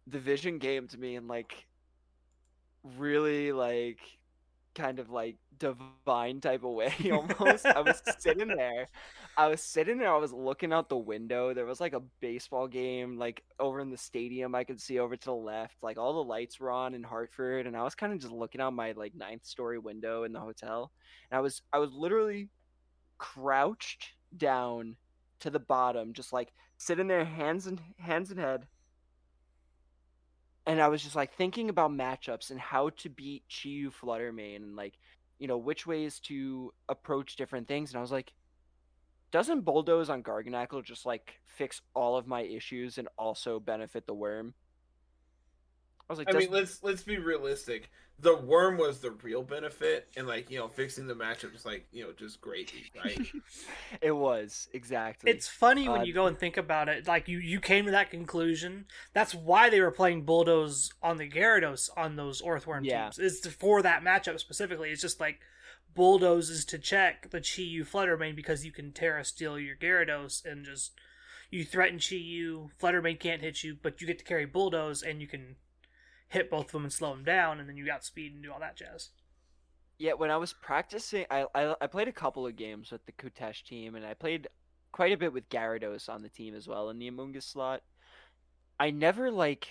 [0.06, 1.66] the vision came to me and like
[2.98, 3.98] really like
[4.74, 7.66] kind of like divine type of way almost.
[7.66, 8.86] I was sitting there.
[9.36, 11.54] I was sitting there, I was looking out the window.
[11.54, 15.16] There was like a baseball game like over in the stadium I could see over
[15.16, 15.76] to the left.
[15.82, 18.60] Like all the lights were on in Hartford and I was kind of just looking
[18.60, 20.92] out my like ninth story window in the hotel.
[21.30, 22.48] And I was I was literally
[23.18, 24.96] crouched down
[25.40, 28.66] to the bottom, just like sitting there hands and hands and head
[30.70, 34.62] and I was just like thinking about matchups and how to beat Chiyu Flutter Mane
[34.62, 34.94] and like,
[35.40, 37.90] you know, which ways to approach different things.
[37.90, 38.32] And I was like,
[39.32, 44.14] doesn't Bulldoze on Garganacl just like fix all of my issues and also benefit the
[44.14, 44.54] worm?
[46.10, 47.88] I was like, I mean, let's let's be realistic.
[48.18, 51.86] The worm was the real benefit, and like you know, fixing the matchup matchups like
[51.92, 53.20] you know just gravy, right?
[54.02, 55.30] it was exactly.
[55.30, 57.06] It's funny when Uh, you go and think about it.
[57.06, 58.86] Like you, you came to that conclusion.
[59.12, 63.04] That's why they were playing Bulldoze on the Gyarados on those Orthworm Yeah.
[63.10, 63.18] teams.
[63.20, 64.90] Is for that matchup specifically.
[64.90, 65.38] It's just like
[65.94, 70.64] bulldozes to check the Chi-Yu Flutter Mane because you can Tera Steel your Gyarados and
[70.64, 70.92] just
[71.50, 72.70] you threaten Chi-Yu.
[72.78, 75.56] Flutter Mane can't hit you, but you get to carry Bulldoze and you can
[76.30, 78.50] hit both of them and slow them down, and then you got speed and do
[78.52, 79.10] all that jazz.
[79.98, 83.12] Yeah, when I was practicing, I, I I played a couple of games with the
[83.12, 84.48] Kutesh team, and I played
[84.92, 87.82] quite a bit with Gyarados on the team as well in the Amoonguss slot.
[88.78, 89.68] I never like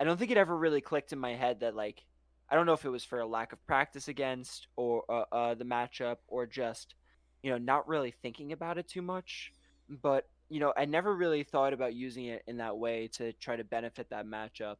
[0.00, 2.04] I don't think it ever really clicked in my head that like
[2.50, 5.54] I don't know if it was for a lack of practice against or uh, uh,
[5.54, 6.96] the matchup or just
[7.42, 9.52] you know not really thinking about it too much,
[9.88, 13.54] but you know I never really thought about using it in that way to try
[13.54, 14.76] to benefit that matchup.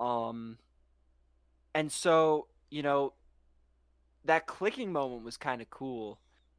[0.00, 0.58] Um
[1.74, 3.12] and so, you know,
[4.24, 6.18] that clicking moment was kind of cool.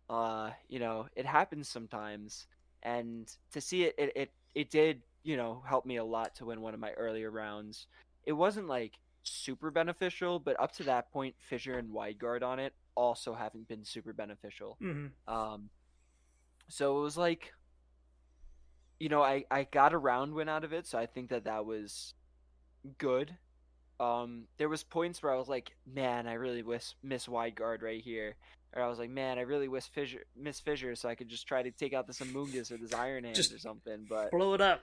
[0.09, 2.47] Uh, you know, it happens sometimes
[2.83, 6.45] and to see it, it it it did you know, help me a lot to
[6.45, 7.87] win one of my earlier rounds.
[8.25, 12.59] It wasn't like super beneficial, but up to that point, Fissure and Wide Guard on
[12.59, 14.77] it also haven't been super beneficial.
[14.81, 15.33] Mm-hmm.
[15.33, 15.69] Um,
[16.67, 17.53] so it was like,
[18.99, 21.45] you know, I I got a round win out of it, so I think that
[21.45, 22.13] that was
[22.97, 23.35] good.
[23.99, 27.81] Um, there was points where I was like, man, I really miss miss Wide Guard
[27.83, 28.35] right here.
[28.73, 31.45] Or I was like, man, I really wish Fissure, miss Fissure, so I could just
[31.45, 34.05] try to take out this Amoonguss or this Iron Hands Just or something.
[34.07, 34.81] But Blow it up.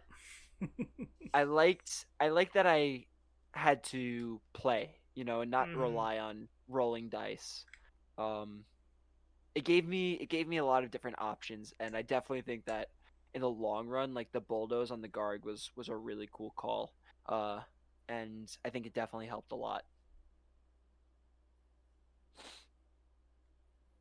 [1.35, 3.07] I liked I liked that I
[3.53, 5.77] had to play, you know, and not Mhm.
[5.81, 7.65] rely on rolling dice.
[8.19, 8.65] Um
[9.55, 12.67] it gave me it gave me a lot of different options and I definitely think
[12.67, 12.91] that
[13.35, 16.53] in the long run like the bulldoze on the guard was was a really cool
[16.57, 16.93] call.
[17.27, 17.61] Uh
[18.09, 19.85] and I think it definitely helped a lot.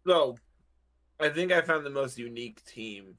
[0.06, 0.38] So,
[1.20, 3.18] I think I found the most unique team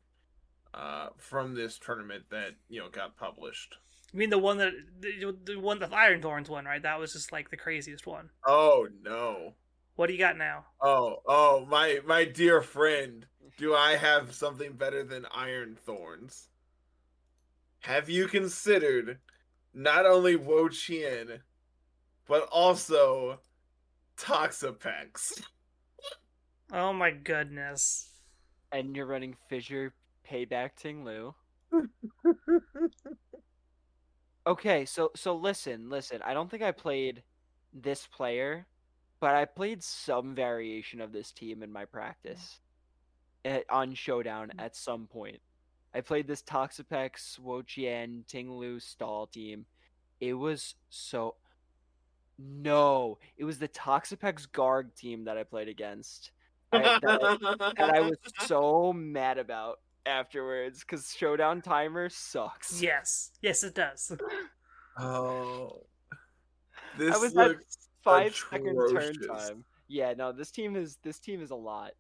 [0.73, 3.77] uh, from this tournament that you know got published.
[4.13, 6.83] You mean the one that the, the one the Iron Thorns one, right?
[6.83, 8.31] That was just like the craziest one.
[8.47, 9.55] Oh no!
[9.97, 10.65] What do you got now?
[10.81, 13.27] Oh oh my my dear friend,
[13.59, 16.49] do I have something better than Iron Thorns?
[17.81, 19.19] Have you considered
[19.79, 21.41] not only Wo Chien,
[22.27, 23.41] but also
[24.19, 25.41] Toxapex?
[26.73, 28.11] Oh my goodness.
[28.73, 29.95] And you're running Fissure
[30.31, 31.35] Payback Ting Lu.
[34.49, 36.23] Okay, so so listen, listen.
[36.25, 37.23] I don't think I played
[37.75, 38.67] this player,
[39.21, 42.59] but I played some variation of this team in my practice
[43.45, 44.59] at, on Showdown hmm.
[44.59, 45.41] at some point.
[45.95, 49.65] I played this Toxapex, Wochien, Tinglu stall team.
[50.21, 51.37] It was so
[52.39, 56.31] no, it was the Toxapex Garg team that I played against.
[56.73, 58.17] I, that, I- that I was
[58.47, 62.81] so mad about afterwards because Showdown timer sucks.
[62.83, 63.33] Yes.
[63.43, 64.13] Yes, it does.
[64.99, 65.85] oh,
[66.99, 69.27] this I was at looks five second turn atrocious.
[69.27, 69.65] time.
[69.89, 71.93] Yeah, no, this team is this team is a lot.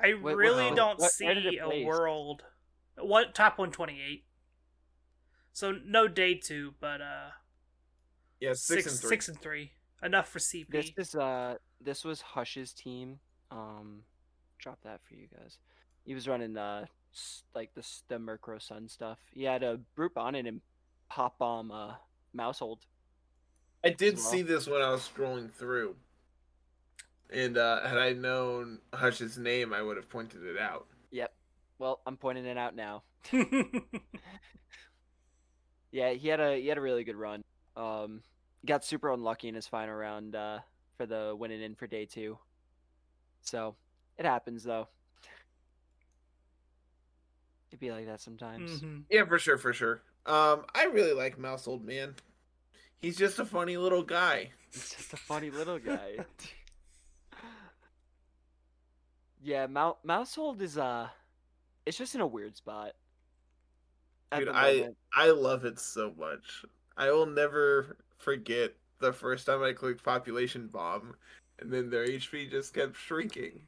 [0.00, 0.74] I Wait, really wow.
[0.74, 2.42] don't What- see a world.
[2.96, 4.24] What top one twenty eight?
[5.52, 7.30] So no day two, but uh,
[8.40, 9.08] Yeah, six, six and three.
[9.08, 9.72] six and three.
[10.02, 10.68] Enough for CP.
[10.70, 13.18] This is uh this was Hush's team.
[13.50, 14.02] Um,
[14.58, 15.58] drop that for you guys.
[16.04, 16.86] He was running uh
[17.54, 19.18] like the the Murkrow Sun stuff.
[19.32, 20.60] He had a Brute Bonnet and
[21.08, 21.94] Pop Bomb uh
[22.36, 22.78] Maushold.
[23.84, 24.24] I did well.
[24.24, 25.96] see this when I was scrolling through.
[27.30, 30.86] And uh, had I known Hush's name, I would have pointed it out.
[31.10, 31.32] Yep.
[31.78, 33.02] Well, I'm pointing it out now.
[35.90, 37.42] Yeah, he had a he had a really good run.
[37.76, 38.22] Um,
[38.66, 40.58] got super unlucky in his final round uh,
[40.96, 42.38] for the winning in for day two.
[43.40, 43.74] So
[44.18, 44.88] it happens though.
[47.70, 48.82] It'd be like that sometimes.
[48.82, 49.04] Mhm.
[49.10, 50.02] Yeah, for sure, for sure.
[50.26, 52.14] Um, I really like Mouse Old Man.
[52.98, 54.50] He's just a funny little guy.
[54.70, 56.18] He's just a funny little guy.
[59.42, 61.08] yeah, Mou- Maushold is uh,
[61.86, 62.92] it's just in a weird spot.
[64.36, 64.88] Dude, I.
[65.14, 66.64] I love it so much.
[66.96, 71.14] I will never forget the first time I clicked population bomb,
[71.60, 73.60] and then their HP just kept shrinking.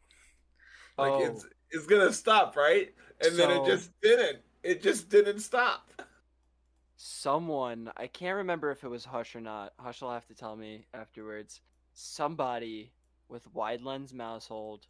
[0.98, 1.24] Like Oh.
[1.24, 2.92] it's it's gonna stop, right?
[3.24, 4.40] And then it just didn't.
[4.62, 5.90] It just didn't stop.
[6.96, 9.72] someone I can't remember if it was Hush or not.
[9.78, 11.60] Hush will have to tell me afterwards.
[11.94, 12.92] Somebody
[13.28, 14.80] with wide lens maushold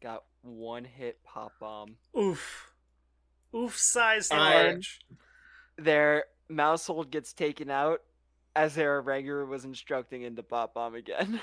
[0.00, 1.96] got one hit pop bomb.
[2.18, 2.72] Oof.
[3.54, 5.00] Oof size I- large.
[5.76, 8.02] Their maushold gets taken out
[8.56, 11.40] as their regular was instructing into pop bomb again.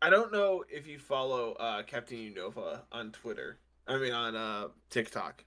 [0.00, 3.58] I don't know if you follow uh, Captain Unova on Twitter.
[3.86, 5.44] I mean on uh, TikTok.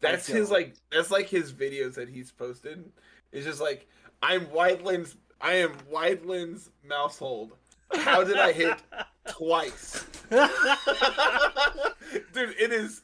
[0.00, 2.84] That's his like that's like his videos that he's posted.
[3.32, 3.88] It's just like
[4.22, 7.52] I'm Wide Lens I am Widelands maushold.
[7.92, 8.74] How did I hit
[9.28, 10.04] twice?
[12.32, 13.02] Dude, it is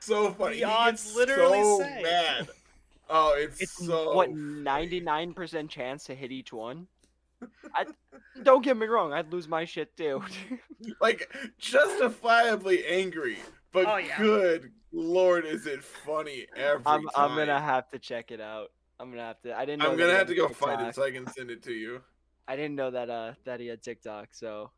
[0.00, 0.52] so funny.
[0.54, 2.00] The He odds literally so say.
[2.02, 2.48] mad.
[3.08, 6.86] Oh, it's, It's so what ninety nine percent chance to hit each one.
[7.74, 7.86] I,
[8.44, 10.22] don't get me wrong, I'd lose my shit too.
[11.00, 13.36] like justifiably angry
[13.72, 14.16] but Oh, yeah.
[14.18, 17.10] good lord, is it funny every I'm time.
[17.16, 18.70] I'm gonna have to check it out.
[19.00, 19.56] I'm gonna have to.
[19.56, 19.80] I didn't.
[19.82, 20.68] Know I'm gonna have to go TikTok.
[20.76, 22.00] find it so I can send it to you.
[22.48, 24.28] I didn't know that uh that he had TikTok.
[24.32, 24.70] So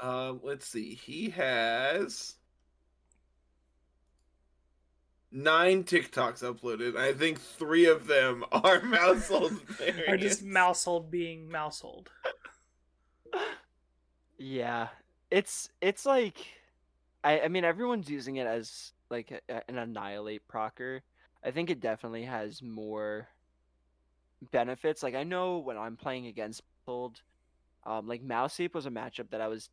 [0.00, 0.94] Um, let's see.
[0.94, 2.36] He has
[5.30, 6.96] nine TikToks uploaded.
[6.96, 9.52] I think three of them are maushold
[10.08, 10.42] Or just variants.
[10.42, 12.06] maushold being maushold.
[14.38, 14.88] yeah,
[15.30, 16.38] it's it's like,
[17.24, 21.00] I I mean everyone's using it as like a, a- an annihilape procker.
[21.44, 23.28] I think it definitely has more
[24.52, 25.02] benefits.
[25.02, 27.20] Like I know when I'm playing against Hold,
[27.84, 29.68] um, like Mouse Ape was a matchup that I was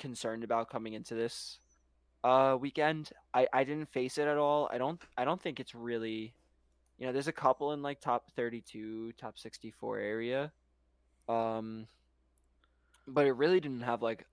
[0.00, 1.60] concerned about coming into this
[2.24, 3.10] uh weekend.
[3.34, 4.68] I I didn't face it at all.
[4.72, 6.34] I don't I don't think it's really
[6.98, 10.52] you know, there's a couple in like top 32, top 64 area.
[11.28, 11.88] Um
[13.06, 14.26] but it really didn't have like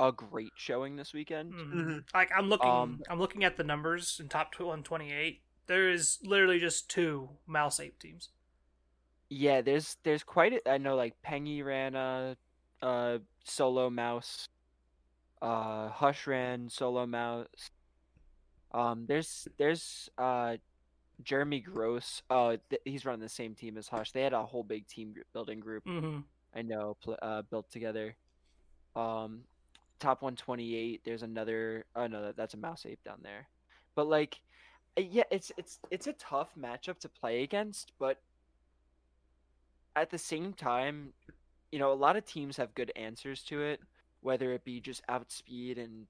[0.00, 1.52] a great showing this weekend.
[1.54, 1.74] Mhm.
[1.74, 2.14] Mhm.
[2.14, 5.42] Like I'm looking, Um, I'm looking at the numbers in top 128.
[5.66, 8.30] There is literally just two mouse ape teams.
[9.30, 12.36] Yeah, there's there's quite a, I know like Pengy ran a,
[12.82, 14.46] a solo mouse.
[15.40, 17.70] Uh Hush ran solo mouse.
[18.72, 20.56] Um there's there's uh
[21.22, 22.22] Jeremy Gross.
[22.30, 24.12] Oh, th- he's running the same team as Hush.
[24.12, 25.84] They had a whole big team building group.
[25.84, 26.20] hmm
[26.54, 28.16] I know pl- uh, built together.
[28.96, 29.42] Um,
[30.00, 31.02] top 128.
[31.04, 31.84] There's another.
[31.96, 33.48] Oh no, that, that's a mouse ape down there.
[33.96, 34.40] But like,
[34.98, 37.92] uh, yeah, it's it's it's a tough matchup to play against.
[37.98, 38.18] But
[39.96, 41.12] at the same time,
[41.72, 43.80] you know, a lot of teams have good answers to it.
[44.24, 46.06] Whether it be just outspeed and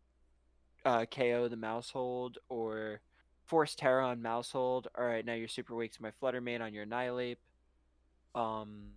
[0.84, 3.00] uh, KO the maushold or
[3.44, 4.86] force tera on maushold.
[4.96, 7.40] All right, now you're super weak to my flutter mane on your annihilape.
[8.36, 8.92] Um,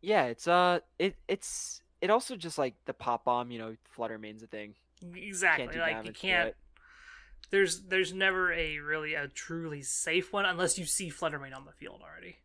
[0.00, 3.52] yeah, it's uh, it it's it also just like the pop bomb.
[3.52, 4.74] You know, flutter mane's a thing.
[5.14, 5.66] Exactly.
[5.66, 6.54] Can't do like you can't.
[7.50, 11.64] There's there's never a really a truly safe one unless you see Flutter Mane on
[11.64, 12.38] the field already.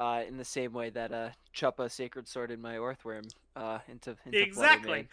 [0.00, 4.16] Uh, in the same way that uh, Chuppa sacred sword in my Orthworm uh into,
[4.24, 5.08] into exactly.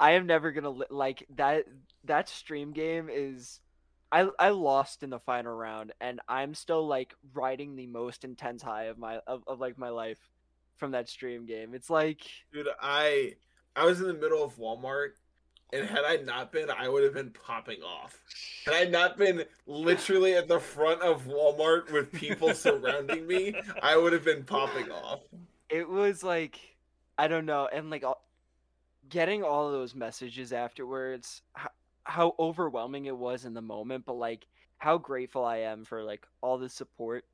[0.00, 1.66] I am never gonna li- like that.
[2.04, 3.60] That stream game is.
[4.10, 8.62] I I lost in the final round, and I'm still like riding the most intense
[8.62, 10.18] high of my of, of like my life
[10.76, 11.74] from that stream game.
[11.74, 12.22] It's like
[12.52, 13.34] Dude, I
[13.74, 15.12] I was in the middle of Walmart,
[15.72, 18.22] and had I not been, I would have been popping off.
[18.64, 23.96] Had I not been literally at the front of Walmart with people surrounding me, I
[23.96, 25.20] would have been popping off.
[25.68, 26.76] it was like
[27.18, 28.26] I don't know, and like all,
[29.08, 31.70] getting all those messages afterwards, how,
[32.04, 34.46] how overwhelming it was in the moment, but like
[34.78, 37.24] how grateful I am for like all the support.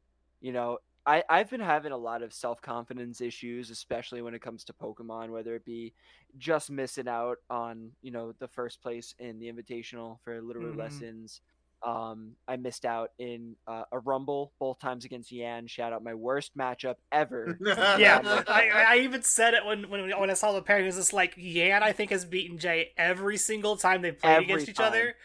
[0.40, 4.42] You know, I I've been having a lot of self confidence issues, especially when it
[4.42, 5.92] comes to Pokemon, whether it be
[6.38, 10.78] just missing out on you know the first place in the Invitational for literary Mhm.
[10.78, 11.40] lessons.
[11.84, 15.66] Um, I missed out in uh, a Rumble both times against Yan.
[15.66, 17.58] Shout out my worst matchup ever.
[17.98, 20.84] yeah, I, I even said it when when when I saw the pairing.
[20.84, 21.82] It was just like Yan.
[21.82, 25.16] I think has beaten Jay every single time they played Every against each other.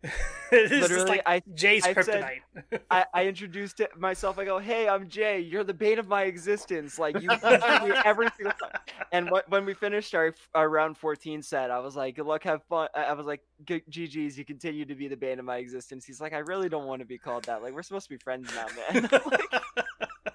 [0.52, 2.22] it's just Literally, like I Jay's I said-
[2.62, 2.80] kryptonite.
[2.90, 4.38] I, I introduced it myself.
[4.38, 5.40] I go, "Hey, I'm Jay.
[5.40, 6.98] You're the bane of my existence.
[7.00, 8.80] Like you, you me every single time."
[9.10, 12.44] And wh- when we finished our, our round 14 set, I was like, "Good luck,
[12.44, 15.44] have fun." I I was like, "G- "GG's, you continue to be the bane of
[15.44, 17.60] my existence." He's like, "I really don't want to be called that.
[17.62, 20.32] Like we're supposed to be friends now, man." Like,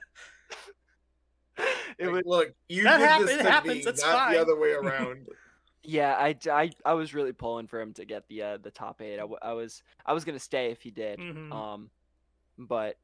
[1.99, 4.13] it was Like, look, you That did hap- this it to happens, me, it's not
[4.13, 4.33] fine.
[4.33, 5.27] the other way around.
[5.83, 9.01] Yeah, I, I, I was really pulling for him to get the uh, the top
[9.01, 9.19] eight.
[9.19, 11.19] I was I was gonna stay if he did.
[11.19, 11.51] Mhm.
[11.51, 11.89] Um,
[12.57, 12.97] but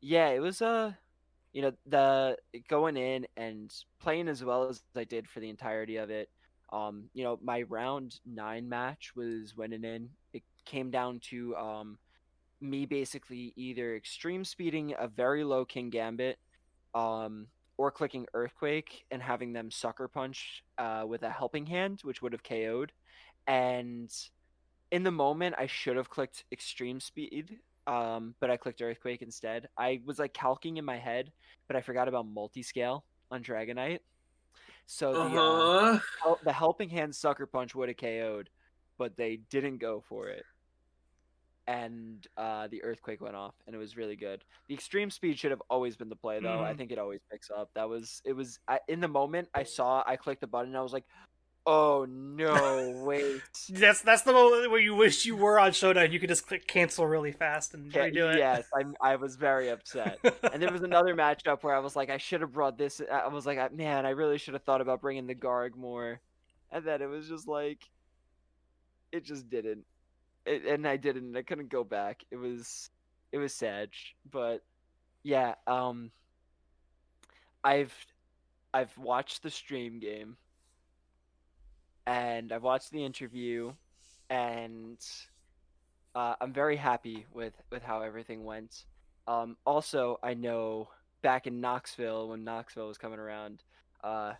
[0.00, 0.92] yeah, it was uh,
[1.54, 2.36] you know, the
[2.68, 6.28] going in and playing as well as I did for the entirety of it.
[6.72, 10.10] Um, you know, my round nine match was winning in.
[10.32, 11.98] It came down to um,
[12.60, 16.34] me basically either extreme speeding a very low Kingambit,
[16.94, 17.46] um,
[17.76, 22.32] or clicking Earthquake and having them sucker punch uh, with a helping hand, which would
[22.32, 22.92] have KO'd.
[23.46, 24.12] And
[24.90, 29.68] in the moment, I should have clicked Extreme Speed, um, but I clicked Earthquake instead.
[29.76, 31.32] I was like calking in my head,
[31.66, 34.00] but I forgot about multi-scale on Dragonite.
[34.86, 35.98] So the, uh, Uh-huh.
[36.22, 38.50] hel- the helping hand sucker punch would have KO'd,
[38.98, 40.44] but they didn't go for it.
[41.66, 44.44] And uh, the earthquake went off, and it was really good.
[44.68, 46.62] The extreme speed should have always been the play, though.
[46.62, 46.76] I Mhm.
[46.76, 47.70] think it always picks up.
[47.74, 50.68] That was it was I, in the moment I saw I clicked the button.
[50.68, 51.04] And I was like,
[51.66, 52.50] Oh no!
[53.06, 53.40] Wait.
[53.70, 56.12] That's that's the moment where you wish you were on Showdown.
[56.12, 58.36] You could just click cancel really fast and Yeah, redo it.
[58.36, 60.18] yes, I I was very upset.
[60.52, 63.00] and there was another matchup where I was like, I should have brought this.
[63.10, 66.20] I was like, man, I really should have thought about bringing the Garg more.
[66.70, 67.78] And then it was just like,
[69.12, 69.86] it just didn't.
[70.46, 71.36] It, and I didn't.
[71.36, 72.24] I couldn't go back.
[72.30, 72.90] It was,
[73.32, 73.90] it was sad.
[74.30, 74.62] But
[75.22, 76.10] yeah, um,
[77.62, 77.94] I've,
[78.72, 80.36] I've watched the stream game,
[82.06, 83.72] and I've watched the interview,
[84.28, 84.98] and
[86.14, 88.84] uh, I'm very happy with with how everything went.
[89.26, 90.88] Um, also, I know
[91.22, 93.62] back in Knoxville when Knoxville was coming around,
[94.02, 94.34] uh,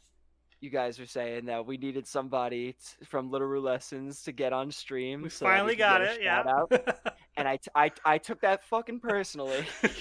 [0.64, 4.72] you guys were saying that we needed somebody t- from Littleroot Lessons to get on
[4.72, 5.22] stream.
[5.22, 6.22] We so finally could got it.
[6.22, 6.42] Yeah.
[6.46, 6.72] out.
[7.36, 9.66] And I, t- I, I took that fucking personally.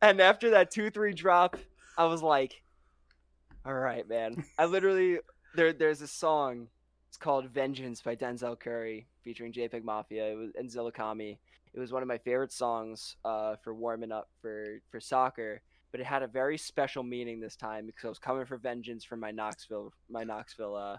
[0.00, 1.56] and after that two three drop,
[1.98, 2.62] I was like,
[3.66, 5.18] "All right, man." I literally
[5.56, 6.68] there there's a song.
[7.08, 10.30] It's called "Vengeance" by Denzel Curry featuring JPEG Mafia.
[10.30, 11.38] It was and Zillakami.
[11.72, 15.60] It was one of my favorite songs uh, for warming up for for soccer.
[15.94, 19.04] But it had a very special meaning this time because I was coming for vengeance
[19.04, 20.96] for my Knoxville my Knoxville uh,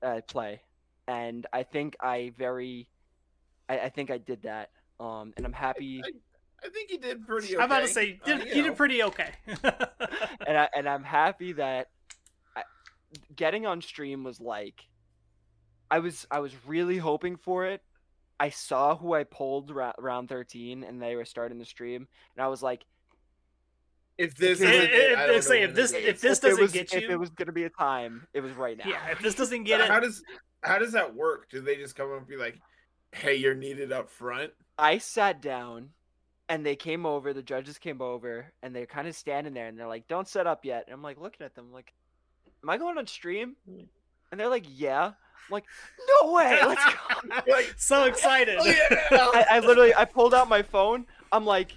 [0.00, 0.60] uh, play,
[1.08, 2.86] and I think I very,
[3.68, 4.70] I, I think I did that.
[5.00, 6.04] Um, and I'm happy.
[6.64, 7.48] I think you did pretty.
[7.48, 7.56] Okay.
[7.56, 9.30] I'm about to say Uh, did, you you did pretty okay.
[10.46, 11.88] and I and I'm happy that
[12.54, 12.62] I,
[13.34, 14.84] getting on stream was like
[15.90, 17.82] I was I was really hoping for it.
[18.38, 22.06] I saw who I pulled ra- round 13 and they were starting the stream
[22.36, 22.84] and I was like
[24.18, 26.92] If this If- isn't if- if- say, if this- if this it doesn't was, get
[26.92, 28.84] if you- it was going to be a time, it was right now.
[28.86, 30.22] yeah, if this doesn't get how it, how does
[30.62, 31.48] how does that work?
[31.50, 32.60] Do they just come up and be like,
[33.12, 34.52] "Hey, you're needed up front"?
[34.78, 35.90] I sat down
[36.48, 39.78] and they came over, the judges came over and they're kind of standing there and
[39.78, 41.92] they're like, "Don't set up yet." And I'm like looking at them like,
[42.62, 45.64] "Am I going on stream?" And they're like, "Yeah." I'm like,
[46.22, 46.60] "No way.
[46.64, 46.92] Let's go."
[47.48, 48.58] Like, so excited.
[48.60, 49.06] oh yeah.
[49.10, 51.06] I, I literally I pulled out my phone.
[51.32, 51.76] I'm like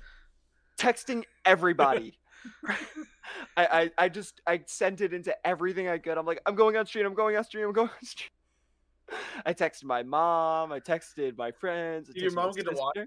[0.78, 2.18] texting everybody.
[3.58, 6.18] I, I I just I sent it into everything I could.
[6.18, 7.06] I'm like, I'm going on stream.
[7.06, 7.68] I'm going on stream.
[7.68, 8.30] I'm going on stream.
[9.46, 10.72] I texted my mom.
[10.72, 12.10] I texted my friends.
[12.10, 12.98] I Did your mom get to watch?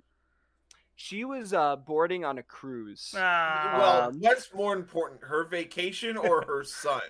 [1.01, 3.15] She was uh, boarding on a cruise.
[3.17, 3.77] Ah.
[3.79, 7.01] well, Um, what's more important, her vacation or her son?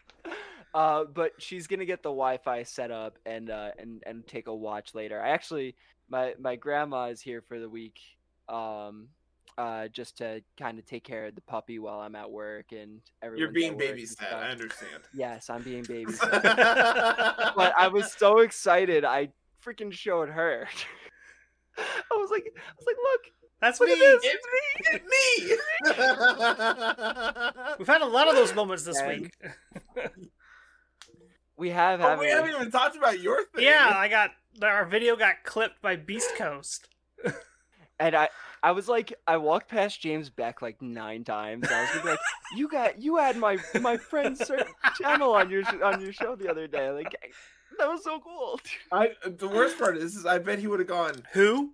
[0.74, 4.54] Uh, but she's gonna get the Wi-Fi set up and uh, and and take a
[4.54, 5.20] watch later.
[5.20, 5.74] I actually,
[6.10, 7.98] my my grandma is here for the week,
[8.48, 9.08] um,
[9.59, 13.00] uh, just to kind of take care of the puppy while I'm at work and
[13.22, 13.40] everyone.
[13.40, 14.32] You're being babysat.
[14.32, 15.02] I understand.
[15.12, 16.42] Yes, I'm being babysat.
[17.56, 19.30] but I was so excited, I
[19.64, 20.68] freaking showed her.
[21.78, 23.20] I was like, I was like, look,
[23.61, 23.94] That's look me.
[23.94, 24.24] at this.
[24.24, 25.56] It's me.
[25.90, 27.76] It's me.
[27.78, 29.32] We've had a lot of those moments this And- week.
[31.56, 33.64] We have Oh, we haven't even talked about your thing.
[33.64, 34.30] yeah, I got
[34.62, 36.86] our video got clipped by Beast Coast.
[37.98, 38.28] And I,
[38.62, 41.66] I was like, I walked past James Beck like nine times.
[41.70, 42.18] I was like,
[42.56, 44.66] you got, you had my my friend's cer-
[45.00, 46.90] channel on your on your show the other day.
[46.90, 47.14] Like,
[47.78, 48.61] that was so cool.
[48.90, 51.14] I, the worst part is, is I bet he would have gone.
[51.32, 51.72] Who?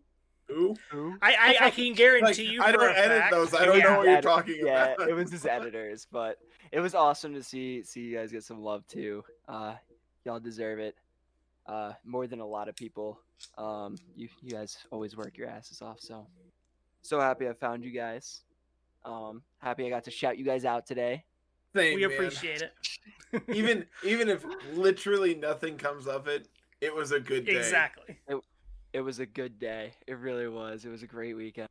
[0.49, 0.77] Who?
[1.23, 2.63] I I, I can guarantee Like, you.
[2.63, 3.55] I don't a edit fact- those.
[3.55, 3.85] I don't yeah.
[3.85, 5.09] know what you're Edit- talking yeah, about.
[5.09, 6.39] it was his editors, but
[6.71, 9.25] it was awesome to see see you guys get some love too.
[9.49, 9.75] Uh,
[10.27, 10.97] y'all deserve it.
[11.67, 13.19] Uh, more than a lot of people.
[13.57, 15.99] Um, you you guys always work your asses off.
[15.99, 16.27] So,
[17.05, 18.41] so happy I found you guys.
[19.05, 21.25] Um, happy I got to shout you guys out today.
[21.77, 22.13] Same, We man.
[22.17, 23.43] appreciate it.
[23.55, 26.49] even even if literally nothing comes of it,
[26.81, 27.57] it was a good day.
[27.57, 28.19] Exactly.
[28.93, 29.93] It was a good day.
[30.07, 30.85] It really was.
[30.85, 31.69] It was a great weekend.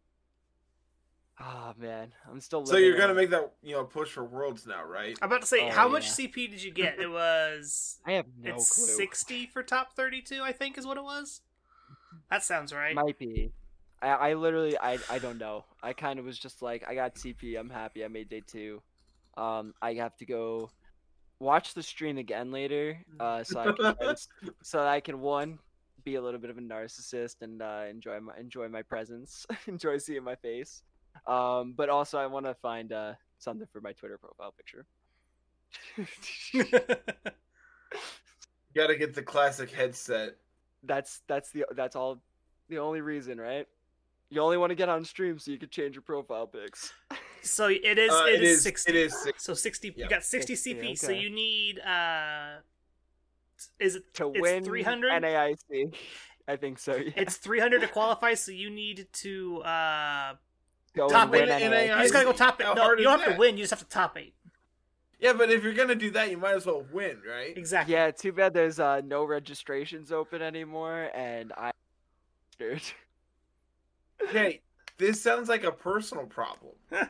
[1.40, 2.66] Oh man, I'm still.
[2.66, 5.18] So you're gonna on- make that you know push for worlds now, right?
[5.22, 6.12] I'm about to say, Oh, how much.
[6.12, 7.00] CP did you get?
[7.00, 8.00] It was.
[8.06, 8.86] I have no it's clue.
[8.86, 11.42] 60 for top 32, I think, is what it was.
[12.30, 12.94] That sounds right.
[12.94, 13.52] Might be.
[14.04, 15.66] I, I literally I I don't know.
[15.82, 17.56] I kind of was just like I got CP.
[17.56, 18.06] I'm happy.
[18.06, 18.82] I made day two.
[19.38, 20.72] Um, I have to go
[21.40, 23.00] watch the stream again later.
[23.20, 24.28] Uh, so I can try to s-
[24.64, 25.60] so that I can one
[26.04, 29.98] be a little bit of a narcissist and uh, enjoy my enjoy my presence, enjoy
[29.98, 30.84] seeing my face.
[31.28, 34.86] Um, but also I want to find uh something for my Twitter profile picture.
[38.76, 40.36] Got to get the classic headset.
[40.84, 42.22] that's that's the that's all
[42.70, 43.68] the only reason, right?
[44.34, 46.92] You only want to get on stream so you can change your profile pics.
[47.44, 48.12] so it is.
[48.12, 48.90] Uh, it it is, is- 60.
[48.92, 49.34] it is 60.
[49.38, 49.94] So 60.
[49.96, 50.98] You got 60 60, CP.
[50.98, 51.80] So you need.
[51.80, 52.56] uh
[53.80, 54.14] Is it.
[54.16, 55.12] to win 300?
[55.24, 55.94] NAIC.
[56.48, 56.96] I think so.
[56.96, 57.12] Yeah.
[57.16, 59.62] It's 300 to qualify, so you need to.
[59.62, 60.34] uh
[60.96, 61.96] Go top and win eight NAIC.
[61.96, 62.66] You just gotta go top eight.
[62.66, 63.56] How No, you don't is have to win.
[63.58, 64.34] You just have to top eight.
[65.20, 67.56] Yeah, but if you're gonna do that, you might as well win, right?
[67.58, 67.94] Exactly.
[67.94, 71.72] Yeah, too bad there's uh, no registrations open anymore, and I.
[74.30, 74.62] Hey,
[74.98, 76.74] this sounds like a personal problem.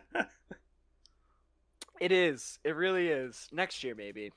[2.00, 2.60] It is.
[2.66, 3.48] It really is.
[3.54, 4.32] Next year, maybe.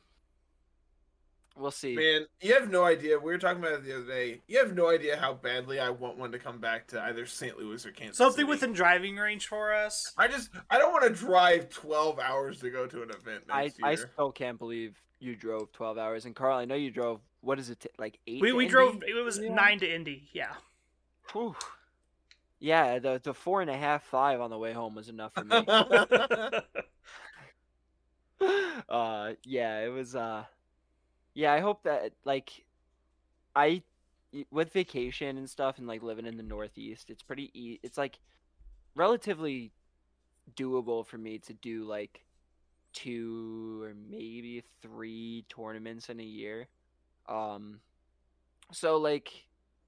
[1.57, 1.97] We'll see.
[1.97, 3.19] Man, you have no idea.
[3.19, 4.43] We were talking about it the other day.
[4.47, 7.59] You have no idea how badly I want one to come back to either St.
[7.59, 8.19] Louis or Kansas.
[8.19, 8.49] Something City.
[8.51, 10.13] within driving range for us.
[10.19, 13.63] I just I don't want to drive twelve hours to go to an event I
[13.65, 14.11] next I year.
[14.13, 16.27] still can't believe you drove 12 hours.
[16.27, 17.21] And Carl, I know you drove.
[17.41, 17.81] What is it?
[17.81, 18.43] t- like eight?
[18.43, 18.71] We to we Indy?
[18.73, 19.03] drove.
[19.09, 19.55] It was Yeah.
[19.55, 20.29] nine to Indy.
[20.35, 20.53] Yeah.
[21.33, 21.57] Whew.
[22.59, 25.45] Yeah, the the four and a half five on the way home was enough for
[25.45, 25.67] me.
[28.89, 30.45] uh yeah it was uh
[31.35, 32.65] yeah i hope that like
[33.57, 33.83] I
[34.51, 38.19] with vacation and stuff and like living in the northeast it's pretty e- it's like
[38.95, 39.73] relatively
[40.57, 42.25] doable for me to do like
[42.93, 46.69] two or maybe three tournaments in a year
[47.29, 47.81] um
[48.73, 49.31] so like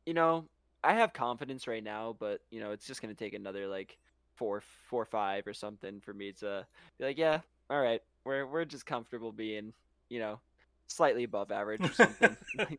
[0.07, 0.45] you know
[0.85, 3.99] i have confidence right now but you know it's just gonna take another like
[4.37, 6.66] four four five or something for me to
[6.99, 9.72] be like yeah all right we're we're just comfortable being
[10.09, 10.39] you know
[10.87, 12.37] slightly above average or something.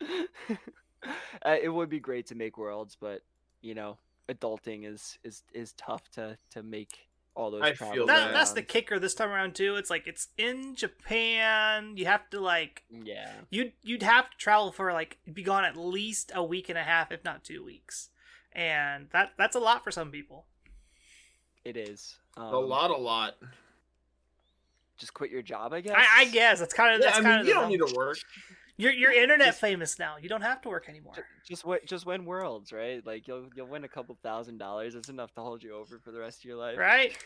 [1.44, 3.22] Uh, it would be great to make worlds but
[3.60, 3.98] you know
[4.28, 8.32] adulting is is is tough to to make all those I travel feel that, that.
[8.32, 9.76] that's the kicker this time around too.
[9.76, 11.96] It's like it's in Japan.
[11.96, 15.76] You have to like yeah you'd you'd have to travel for like be gone at
[15.76, 18.10] least a week and a half, if not two weeks,
[18.52, 20.44] and that that's a lot for some people.
[21.64, 23.34] it is um, a lot, a lot.
[24.98, 27.22] just quit your job i guess I, I guess that's kind of Yeah, that's I
[27.22, 28.18] kind mean, of you don't need to work.
[28.76, 30.16] You're you're internet Just- famous now.
[30.20, 31.14] You don't have to work anymore,
[31.46, 33.04] just win, just win worlds, right?
[33.06, 34.94] Like you'll you'll win a couple thousand dollars.
[34.94, 36.78] It's enough to hold you over for the rest of your life.
[36.78, 37.16] right?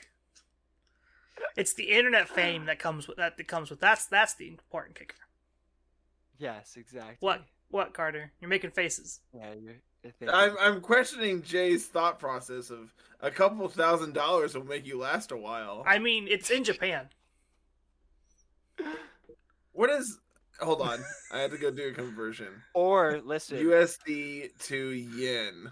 [1.56, 3.36] It's the internet fame that comes with that.
[3.36, 5.16] That comes with that's that's the important kicker.
[6.38, 7.16] Yes, exactly.
[7.20, 8.32] What what Carter?
[8.40, 9.20] You're making faces.
[9.34, 9.76] Yeah, you're,
[10.28, 15.32] I'm I'm questioning Jay's thought process of a couple thousand dollars will make you last
[15.32, 15.84] a while.
[15.86, 17.08] I mean, it's in Japan.
[19.72, 20.18] What is?
[20.60, 21.00] Hold on,
[21.32, 22.48] I had to go do a conversion.
[22.74, 25.70] Or listen, USD to yen.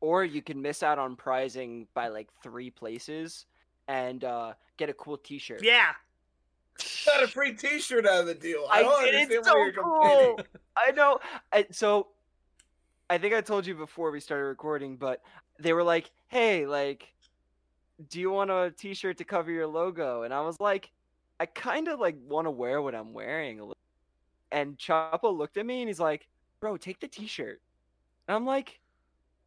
[0.00, 3.46] or you can miss out on prizing by like three places
[3.88, 5.62] and uh, get a cool T-shirt.
[5.64, 5.92] Yeah,
[7.06, 8.64] Got a free T-shirt out of the deal.
[8.70, 10.36] I, I don't did, understand it's why so you're complaining.
[10.36, 10.46] cool.
[10.76, 11.18] I know.
[11.52, 12.08] I, so,
[13.10, 15.20] I think I told you before we started recording, but
[15.58, 17.12] they were like, "Hey, like,
[18.08, 20.90] do you want a T-shirt to cover your logo?" And I was like,
[21.40, 23.76] "I kind of like want to wear what I'm wearing." a little."
[24.52, 26.28] And Chapo looked at me and he's like,
[26.60, 27.60] "Bro, take the T-shirt."
[28.28, 28.80] And I'm like,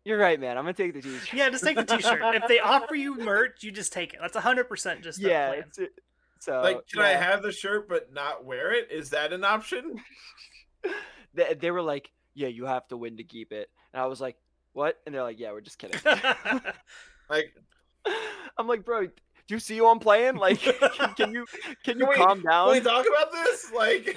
[0.03, 0.58] "You're right, man.
[0.58, 1.49] I'm gonna take the T-shirt." yeah.
[1.49, 2.22] Just take the T-shirt.
[2.36, 4.20] if they offer you merch, you just take it.
[4.22, 5.47] That's hundred percent just the yeah.
[5.49, 5.64] plan.
[5.68, 5.99] It's, it-
[6.39, 8.91] so Like, can I have the shirt but not wear it?
[8.91, 9.99] Is that an option?
[11.34, 14.22] they, they were like, "Yeah, you have to win to keep it," and I was
[14.22, 14.38] like,
[14.74, 15.99] "What?" And they're like, "Yeah, we're just kidding."
[17.28, 17.56] Like,
[18.58, 19.12] I'm like, "Bro, do
[19.47, 20.36] you see who I'm playing?
[20.36, 20.60] Like,
[21.16, 21.47] can you
[21.84, 23.72] can you Wait, calm can down?" we talk about this?
[23.72, 24.16] Like,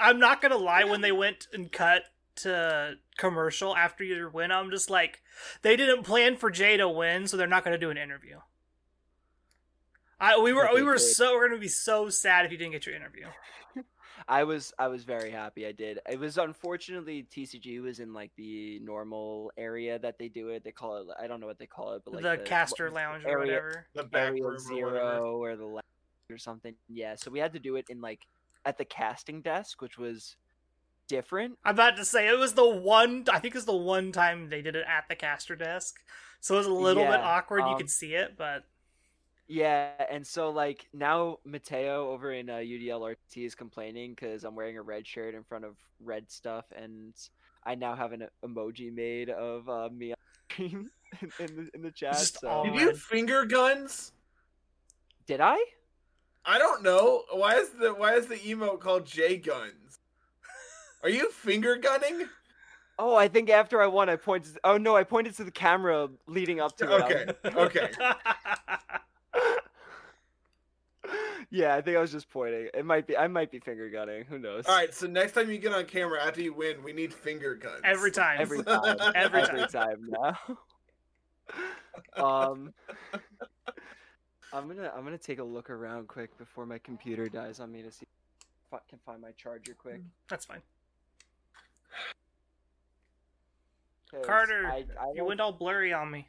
[0.00, 0.84] I'm not gonna lie.
[0.84, 2.02] When they went and cut
[2.36, 5.22] to commercial after your win, I'm just like,
[5.62, 8.38] they didn't plan for Jay to win, so they're not gonna do an interview.
[10.20, 11.00] I we were But we were did.
[11.00, 13.26] so we're gonna be so sad if you didn't get your interview.
[14.28, 16.00] I was I was very happy I did.
[16.10, 20.64] It was unfortunately TCG was in like the normal area that they do it.
[20.64, 22.90] They call it I don't know what they call it, but like the, the caster
[22.90, 23.86] lounge or whatever.
[23.94, 24.90] the back area room or whatever.
[24.90, 25.86] zero or the left
[26.30, 26.74] or something.
[26.88, 28.26] Yeah, so we had to do it in like
[28.68, 30.36] at the casting desk, which was
[31.08, 31.58] different.
[31.64, 33.24] I'm about to say it was the one.
[33.32, 35.96] I think it was the one time they did it at the caster desk,
[36.40, 37.60] so it was a little bit Yeah, awkward.
[37.60, 38.64] you um, could see it, but
[39.48, 44.54] Yeah, and so like now Mateo over in uh, UDL RT is complaining because I'm
[44.54, 47.14] wearing a red shirt in front of red stuff, and
[47.64, 50.12] I now have an emoji made of uh, me
[50.58, 50.90] in,
[51.38, 52.16] in the in the chat.
[52.18, 52.80] Just So Did red.
[52.80, 54.12] you finger guns?
[55.26, 55.58] did I?
[56.44, 57.22] I don't know.
[57.32, 60.00] Why is the why is the emote called J Guns?
[61.02, 62.28] Are you finger gunning?
[62.98, 64.58] Oh, I think after I won, I pointed.
[64.64, 67.38] Oh no, I pointed to the camera leading up to it.
[67.44, 67.54] Okay.
[67.54, 67.88] Okay.
[71.50, 72.68] yeah, I think I was just pointing.
[72.74, 73.16] It might be.
[73.16, 74.24] I might be finger gunning.
[74.24, 74.66] Who knows?
[74.66, 74.92] All right.
[74.92, 77.82] So next time you get on camera after you win, we need finger guns.
[77.84, 78.40] Every time.
[78.40, 78.96] Every time.
[79.14, 80.36] Every every time now.
[82.16, 82.72] um,
[84.52, 87.82] I'm gonna I'm gonna take a look around quick before my computer dies on me
[87.82, 88.06] to see
[88.66, 90.00] if I can find my charger quick.
[90.28, 90.62] That's fine.
[94.10, 96.26] 'Cause Carter, I, I You don't- went all blurry on me.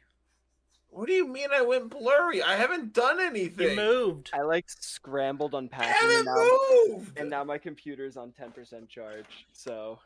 [0.90, 2.42] What do you mean I went blurry?
[2.42, 3.70] I haven't done anything.
[3.70, 4.30] You moved.
[4.34, 7.18] I like scrambled I unpacking, haven't and now, moved.
[7.18, 9.46] and now my computer's on 10% charge.
[9.52, 10.00] So,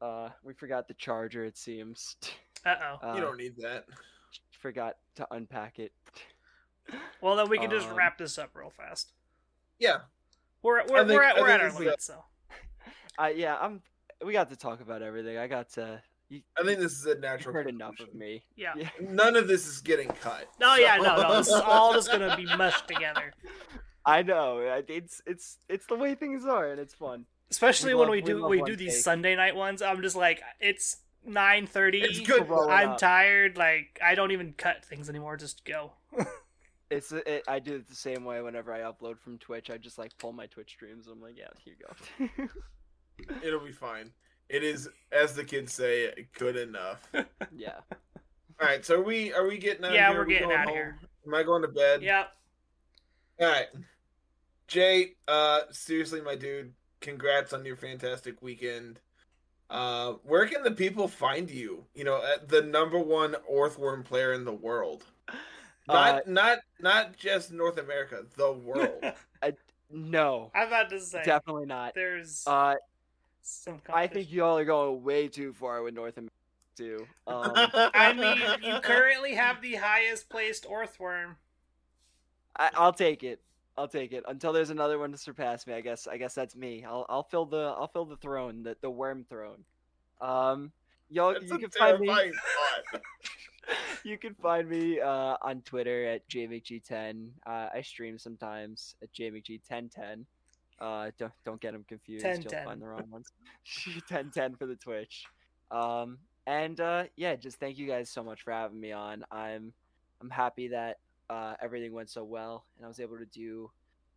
[0.00, 1.44] uh, we forgot the charger.
[1.44, 2.16] It seems.
[2.64, 3.10] Uh oh.
[3.10, 3.84] Uh, you don't need that.
[4.60, 5.92] forgot to unpack it.
[7.20, 9.12] Well, then we can just um, wrap this up real fast.
[9.78, 9.98] Yeah.
[10.62, 12.24] We're we're, think- we're at we're at our this limit, a- so
[13.18, 13.80] Uh, yeah, I'm.
[14.24, 15.36] We got to talk about everything.
[15.38, 16.02] I got to.
[16.30, 17.54] You, I think this is a natural.
[17.54, 18.42] heard enough of me.
[18.56, 18.72] yeah.
[18.76, 18.88] Yeah.
[19.00, 20.48] None of this is getting cut.
[20.58, 21.36] No, yeah, no, no.
[21.36, 23.32] This is all just gonna be mushed together.
[24.06, 24.58] I know.
[24.88, 27.26] It's it's it's the way things are, and it's fun.
[27.50, 29.02] Especially We when love- we we do love we one do these take.
[29.04, 29.80] Sunday night ones.
[29.82, 32.00] I'm just like, it's nine thirty.
[32.00, 32.50] It's good.
[32.50, 32.98] I'm up.
[32.98, 33.56] tired.
[33.58, 35.36] Like I don't even cut things anymore.
[35.36, 35.92] Just go.
[36.90, 39.70] It's it, I do it the same way whenever I upload from Twitch.
[39.70, 41.06] I just like pull my Twitch streams.
[41.06, 42.48] I'm like, yeah, here you go.
[43.46, 44.10] It'll be fine.
[44.48, 47.08] It is, as the kids say, good enough.
[47.56, 47.80] Yeah.
[48.60, 48.84] All right.
[48.84, 49.92] So are we are we getting out?
[49.94, 50.14] Yeah, of here?
[50.14, 50.76] Yeah, we're we getting going outta home?
[50.76, 50.98] here.
[51.26, 52.02] Am I going to bed?
[52.02, 52.28] Yep.
[53.40, 53.66] All right.
[54.66, 59.00] Jay, uh, seriously, my dude, congrats on your fantastic weekend.
[59.70, 61.84] Uh, where can the people find you?
[61.94, 65.04] You know, the number one Orthworm player in the world.
[65.86, 69.04] Not, Uh, not, not just North America, the world.
[69.42, 69.52] I,
[69.90, 71.94] No, I'm about to say definitely not.
[71.94, 72.76] there's Uh,
[73.42, 73.80] some.
[73.92, 76.34] I think y'all are going way too far with North America
[76.76, 77.06] too.
[77.26, 77.52] Um,
[77.94, 78.38] I mean,
[78.74, 81.36] you currently have the highest placed Orthworm.
[82.56, 83.40] I, I'll take it.
[83.76, 85.74] I'll take it until there's another one to surpass me.
[85.74, 86.06] I guess.
[86.06, 86.84] I guess that's me.
[86.84, 89.64] I'll I'll fill the I'll fill the throne, the the worm throne.
[90.20, 90.72] Um,
[91.10, 92.08] y'all That's you a can find me.
[94.04, 97.28] you can find me uh, on Twitter at jmcg10.
[97.46, 100.24] Uh, I stream sometimes at jmcg1010.
[100.80, 102.24] Uh, don't don't get them confused.
[102.24, 102.64] You'll 1010.
[102.64, 103.28] find the wrong ones.
[104.08, 105.24] 1010 for the Twitch.
[105.70, 109.24] Um, and uh, yeah, just thank you guys so much for having me on.
[109.30, 109.72] I'm
[110.20, 110.98] I'm happy that
[111.30, 113.70] uh, everything went so well, and I was able to do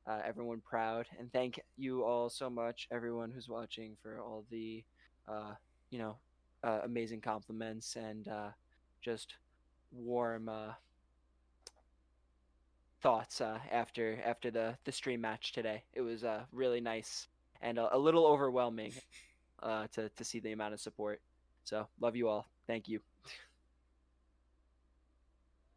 [0.07, 1.05] uh, everyone proud.
[1.19, 4.83] And thank you all so much, everyone who's watching, for all the
[5.27, 5.53] uh,
[5.89, 6.17] you know
[6.63, 8.49] uh, amazing compliments and uh,
[9.01, 9.35] just
[9.91, 10.73] warm uh,
[13.01, 15.83] thoughts uh, after after the the stream match today.
[15.93, 17.27] It was uh, really nice
[17.61, 18.93] and a, a little overwhelming
[19.63, 21.21] uh, to to see the amount of support.
[21.63, 22.47] So love you all.
[22.67, 22.99] Thank you.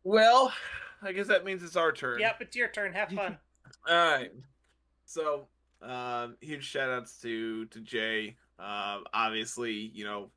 [0.03, 0.53] Well,
[1.03, 2.21] I guess that means it's our turn.
[2.21, 2.93] Yep, it's your turn.
[2.93, 3.39] Have fun.
[3.89, 4.33] All right.
[5.05, 5.47] So,
[5.83, 8.37] um, huge shout outs to to Jay.
[8.59, 10.31] Um, obviously, you know,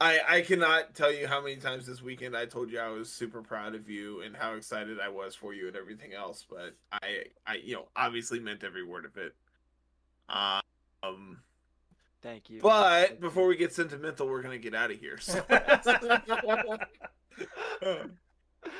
[0.00, 3.10] I I cannot tell you how many times this weekend I told you I was
[3.10, 6.44] super proud of you and how excited I was for you and everything else.
[6.48, 9.34] But I I you know obviously meant every word of it.
[10.28, 11.38] Um,
[12.22, 12.60] Thank you.
[12.60, 13.48] but Thank before you.
[13.50, 15.18] we get sentimental, we're gonna get out of here.
[15.18, 15.42] So.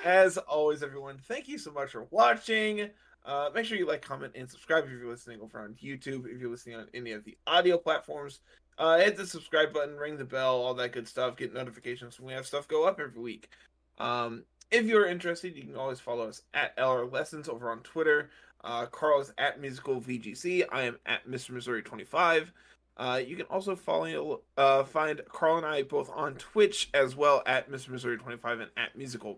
[0.04, 2.90] As always, everyone, thank you so much for watching.
[3.24, 6.26] Uh, make sure you like, comment, and subscribe if you're listening over on YouTube.
[6.26, 8.40] If you're listening on any of the audio platforms,
[8.78, 11.36] uh, hit the subscribe button, ring the bell, all that good stuff.
[11.36, 13.50] Get notifications when we have stuff go up every week.
[13.98, 18.30] Um, if you're interested, you can always follow us at LR Lessons over on Twitter.
[18.64, 20.64] Uh, Carl is at Muzikal VGC.
[20.72, 21.50] I am at Mr.
[21.50, 22.52] Missouri 25.
[22.96, 27.42] Uh, you can also follow, uh, find Carl and I both on Twitch as well
[27.46, 27.90] at Mr.
[27.90, 29.36] Missouri 25 and at Muzikal.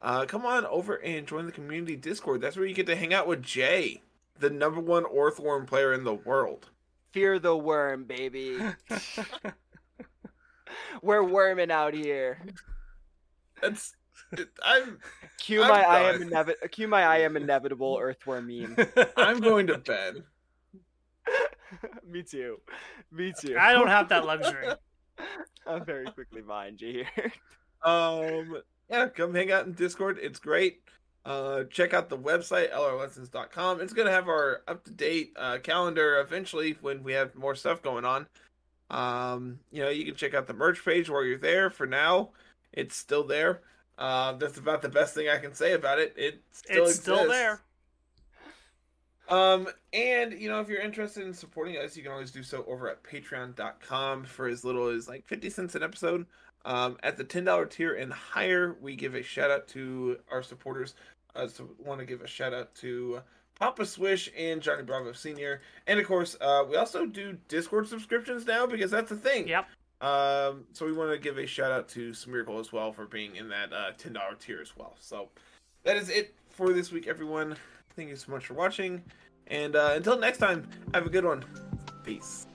[0.00, 2.40] Uh, come on over and join the community Discord.
[2.40, 4.02] That's where you get to hang out with Jay,
[4.38, 6.70] the number one Orthworm player in the world.
[7.12, 8.58] Fear the worm, baby.
[11.02, 12.40] We're worming out here.
[13.60, 13.94] That's
[14.64, 14.98] I'm
[15.38, 16.28] Cue I'm my I am done.
[16.28, 16.68] inevitable.
[16.68, 18.76] Cue my I am inevitable Orthworm meme.
[19.16, 20.22] I'm going to bed.
[22.08, 22.60] Me too.
[23.10, 23.56] Me too.
[23.58, 24.68] I don't have that luxury.
[25.66, 27.32] I'm very quickly behind you here.
[27.82, 28.58] Um,
[28.90, 30.18] yeah, come hang out in Discord.
[30.20, 30.82] It's great.
[31.24, 33.80] Uh, check out the website lrlessons.com.
[33.80, 37.80] It's gonna have our up to date uh, calendar eventually when we have more stuff
[37.82, 38.26] going on.
[38.90, 41.70] Um, you know, you can check out the merch page while you're there.
[41.70, 42.30] For now,
[42.72, 43.60] it's still there.
[43.98, 46.12] Uh, that's about the best thing I can say about it.
[46.16, 47.60] It still it's still there.
[49.28, 52.64] Um, and you know, if you're interested in supporting us, you can always do so
[52.66, 56.26] over at patreon.com for as little as like 50 cents an episode.
[56.64, 60.94] Um, at the $10 tier and higher, we give a shout out to our supporters.
[61.34, 63.20] Uh, so want to give a shout out to
[63.58, 65.60] Papa Swish and Johnny Bravo Sr.
[65.86, 69.48] And of course, uh, we also do Discord subscriptions now because that's a thing.
[69.48, 69.66] Yep.
[70.00, 73.36] Um, so we want to give a shout out to Smeargle as well for being
[73.36, 74.96] in that uh, $10 tier as well.
[74.98, 75.28] So
[75.84, 77.56] that is it for this week, everyone.
[77.94, 79.02] Thank you so much for watching.
[79.46, 81.44] And uh, until next time, have a good one.
[82.04, 82.46] Peace.